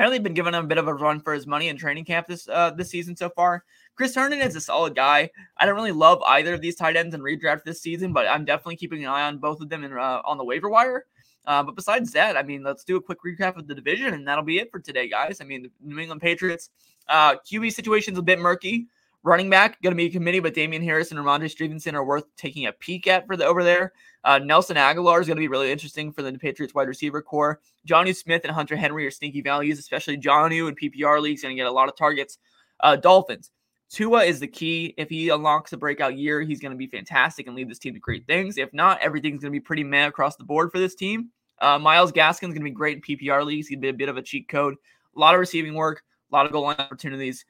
apparently 0.00 0.18
been 0.18 0.32
giving 0.32 0.54
him 0.54 0.64
a 0.64 0.66
bit 0.66 0.78
of 0.78 0.88
a 0.88 0.94
run 0.94 1.20
for 1.20 1.34
his 1.34 1.46
money 1.46 1.68
in 1.68 1.76
training 1.76 2.06
camp 2.06 2.26
this 2.26 2.48
uh, 2.48 2.70
this 2.70 2.88
season 2.88 3.14
so 3.14 3.28
far. 3.28 3.64
Chris 3.96 4.14
Herndon 4.14 4.40
is 4.40 4.56
a 4.56 4.60
solid 4.60 4.94
guy. 4.94 5.28
I 5.58 5.66
don't 5.66 5.74
really 5.74 5.92
love 5.92 6.22
either 6.22 6.54
of 6.54 6.62
these 6.62 6.74
tight 6.74 6.96
ends 6.96 7.14
in 7.14 7.20
redraft 7.20 7.64
this 7.64 7.82
season, 7.82 8.14
but 8.14 8.26
I'm 8.26 8.46
definitely 8.46 8.76
keeping 8.76 9.04
an 9.04 9.10
eye 9.10 9.24
on 9.24 9.36
both 9.36 9.60
of 9.60 9.68
them 9.68 9.84
in, 9.84 9.92
uh, 9.92 10.22
on 10.24 10.38
the 10.38 10.44
waiver 10.44 10.70
wire. 10.70 11.04
Uh, 11.44 11.62
but 11.62 11.76
besides 11.76 12.12
that, 12.12 12.34
I 12.34 12.42
mean, 12.42 12.62
let's 12.62 12.82
do 12.82 12.96
a 12.96 13.02
quick 13.02 13.18
recap 13.26 13.58
of 13.58 13.66
the 13.66 13.74
division, 13.74 14.14
and 14.14 14.26
that'll 14.26 14.42
be 14.42 14.58
it 14.58 14.70
for 14.70 14.80
today, 14.80 15.06
guys. 15.06 15.42
I 15.42 15.44
mean, 15.44 15.64
the 15.64 15.70
New 15.82 15.98
England 15.98 16.22
Patriots 16.22 16.70
uh, 17.06 17.36
QB 17.36 17.70
situation's 17.70 18.16
a 18.16 18.22
bit 18.22 18.38
murky. 18.38 18.86
Running 19.22 19.50
back 19.50 19.80
going 19.82 19.92
to 19.92 19.96
be 19.96 20.06
a 20.06 20.10
committee, 20.10 20.40
but 20.40 20.54
Damien 20.54 20.82
Harris 20.82 21.10
and 21.10 21.20
Rhamondre 21.20 21.50
Stevenson 21.50 21.94
are 21.94 22.04
worth 22.04 22.24
taking 22.36 22.66
a 22.66 22.72
peek 22.72 23.06
at 23.06 23.26
for 23.26 23.36
the 23.36 23.44
over 23.44 23.62
there. 23.62 23.92
Uh, 24.24 24.38
Nelson 24.38 24.76
Agholor 24.76 25.20
is 25.20 25.26
going 25.26 25.36
to 25.36 25.40
be 25.40 25.48
really 25.48 25.70
interesting 25.70 26.10
for 26.10 26.22
the 26.22 26.32
Patriots 26.32 26.74
wide 26.74 26.88
receiver 26.88 27.20
core. 27.20 27.60
Jonnu 27.86 28.16
Smith 28.16 28.44
and 28.44 28.52
Hunter 28.52 28.76
Henry 28.76 29.06
are 29.06 29.10
sneaky 29.10 29.42
values, 29.42 29.78
especially 29.78 30.16
Jonnu 30.16 30.68
in 30.68 30.74
PPR 30.74 31.20
leagues 31.20 31.42
going 31.42 31.54
to 31.54 31.60
get 31.60 31.66
a 31.66 31.72
lot 31.72 31.88
of 31.88 31.96
targets. 31.96 32.38
Uh, 32.80 32.96
Dolphins. 32.96 33.50
Tua 33.90 34.24
is 34.24 34.40
the 34.40 34.46
key. 34.46 34.94
If 34.96 35.10
he 35.10 35.28
unlocks 35.30 35.72
a 35.72 35.76
breakout 35.76 36.16
year, 36.16 36.40
he's 36.40 36.60
going 36.60 36.72
to 36.72 36.78
be 36.78 36.86
fantastic 36.86 37.46
and 37.46 37.56
lead 37.56 37.68
this 37.68 37.78
team 37.78 37.92
to 37.92 38.00
great 38.00 38.26
things. 38.26 38.56
If 38.56 38.72
not, 38.72 39.00
everything's 39.00 39.42
going 39.42 39.52
to 39.52 39.56
be 39.56 39.60
pretty 39.60 39.84
meh 39.84 40.06
across 40.06 40.36
the 40.36 40.44
board 40.44 40.70
for 40.70 40.78
this 40.78 40.94
team. 40.94 41.30
Uh, 41.60 41.78
Myles 41.78 42.12
Gaskin's 42.12 42.40
going 42.40 42.54
to 42.54 42.64
be 42.64 42.70
great 42.70 42.96
in 42.96 43.02
PPR 43.02 43.44
leagues. 43.44 43.66
He'd 43.66 43.80
be 43.80 43.88
a 43.88 43.92
bit 43.92 44.08
of 44.08 44.16
a 44.16 44.22
cheat 44.22 44.48
code. 44.48 44.76
A 45.14 45.18
lot 45.18 45.34
of 45.34 45.40
receiving 45.40 45.74
work, 45.74 46.04
a 46.30 46.34
lot 46.34 46.46
of 46.46 46.52
goal 46.52 46.62
line 46.62 46.76
opportunities 46.78 47.44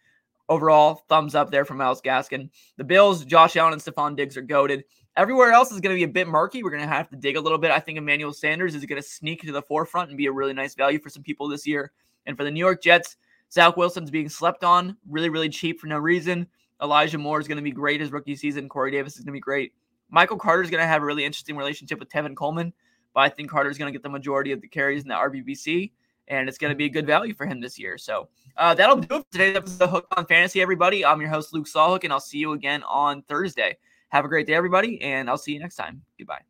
overall, 0.51 1.05
thumbs 1.09 1.35
up 1.35 1.51
there 1.51 1.65
from 1.65 1.79
Myles 1.79 2.03
Gaskin. 2.03 2.51
The 2.77 2.85
Bills, 2.85 3.25
Josh 3.25 3.57
Allen 3.57 3.73
and 3.73 3.81
Stefon 3.81 4.17
Diggs 4.17 4.37
are 4.37 4.43
goaded. 4.43 4.85
Everywhere 5.17 5.53
else 5.53 5.73
is 5.73 5.81
going 5.81 5.95
to 5.95 5.99
be 5.99 6.05
a 6.05 6.13
bit 6.13 6.29
murky. 6.29 6.63
We're 6.63 6.71
going 6.71 6.83
to 6.83 6.89
have 6.89 7.09
to 7.11 7.17
dig 7.17 7.37
a 7.37 7.41
little 7.41 7.59
bit. 7.59 7.71
I 7.71 7.81
think 7.81 7.97
Emmanuel 7.97 8.33
Sanders 8.33 8.75
is 8.75 8.85
going 8.85 9.01
to 9.01 9.09
sneak 9.09 9.41
to 9.43 9.53
the 9.53 9.63
forefront 9.63 10.11
and 10.11 10.19
be 10.19 10.27
a 10.27 10.33
really 10.33 10.53
nice 10.53 10.75
value 10.75 10.99
for 10.99 11.09
some 11.09 11.23
people 11.23 11.49
this 11.49 11.67
year. 11.67 11.93
And 12.27 12.37
for 12.37 12.45
the 12.45 12.51
New 12.51 12.61
York 12.61 12.83
Jets, 12.83 13.17
Zach 13.53 13.77
Wilson's 13.77 14.11
being 14.11 14.29
slept 14.29 14.63
on, 14.63 14.97
really, 15.09 15.29
really 15.29 15.49
cheap 15.49 15.81
for 15.81 15.87
no 15.87 15.99
reason. 15.99 16.47
Elijah 16.83 17.19
Moore 17.19 17.41
is 17.41 17.49
going 17.49 17.57
to 17.57 17.63
be 17.63 17.73
great 17.73 18.01
his 18.01 18.13
rookie 18.13 18.37
season. 18.37 18.69
Corey 18.69 18.91
Davis 18.91 19.15
is 19.15 19.21
going 19.21 19.33
to 19.33 19.33
be 19.33 19.41
great. 19.41 19.73
Michael 20.11 20.39
Carter 20.39 20.63
is 20.63 20.71
going 20.71 20.83
to 20.83 20.87
have 20.87 21.03
a 21.03 21.07
really 21.07 21.25
interesting 21.25 21.57
relationship 21.57 22.01
with 22.01 22.09
Tevin 22.09 22.35
Coleman, 22.35 22.73
but 23.15 23.21
I 23.21 23.29
think 23.29 23.51
Carter 23.51 23.71
is 23.71 23.79
going 23.79 23.93
to 23.93 23.97
get 23.97 24.03
the 24.03 24.09
majority 24.09 24.51
of 24.51 24.61
the 24.61 24.69
carries 24.69 25.03
in 25.03 25.09
the 25.09 25.15
RBBC 25.15 25.93
and 26.31 26.49
it's 26.49 26.57
going 26.57 26.71
to 26.71 26.77
be 26.77 26.87
a 26.87 26.89
good 26.89 27.07
value 27.07 27.35
for 27.35 27.45
him 27.45 27.61
this 27.61 27.79
year. 27.79 27.99
So 27.99 28.29
uh, 28.57 28.75
that'll 28.75 28.97
do 28.97 29.17
it 29.17 29.19
for 29.19 29.33
today's 29.33 29.57
episode 29.57 29.85
of 29.85 29.91
Hook 29.91 30.07
on 30.17 30.25
Fantasy, 30.27 30.63
everybody. 30.63 31.05
I'm 31.05 31.21
your 31.21 31.29
host, 31.29 31.53
Luke 31.53 31.67
Sawhook, 31.67 32.05
and 32.05 32.13
I'll 32.13 32.21
see 32.21 32.39
you 32.39 32.53
again 32.53 32.83
on 32.85 33.23
Thursday. 33.23 33.77
Have 34.09 34.25
a 34.25 34.29
great 34.29 34.47
day, 34.47 34.55
everybody, 34.55 35.01
and 35.03 35.29
I'll 35.29 35.39
see 35.39 35.53
you 35.53 35.61
next 35.61 35.77
time. 35.77 36.03
Goodbye. 36.19 36.50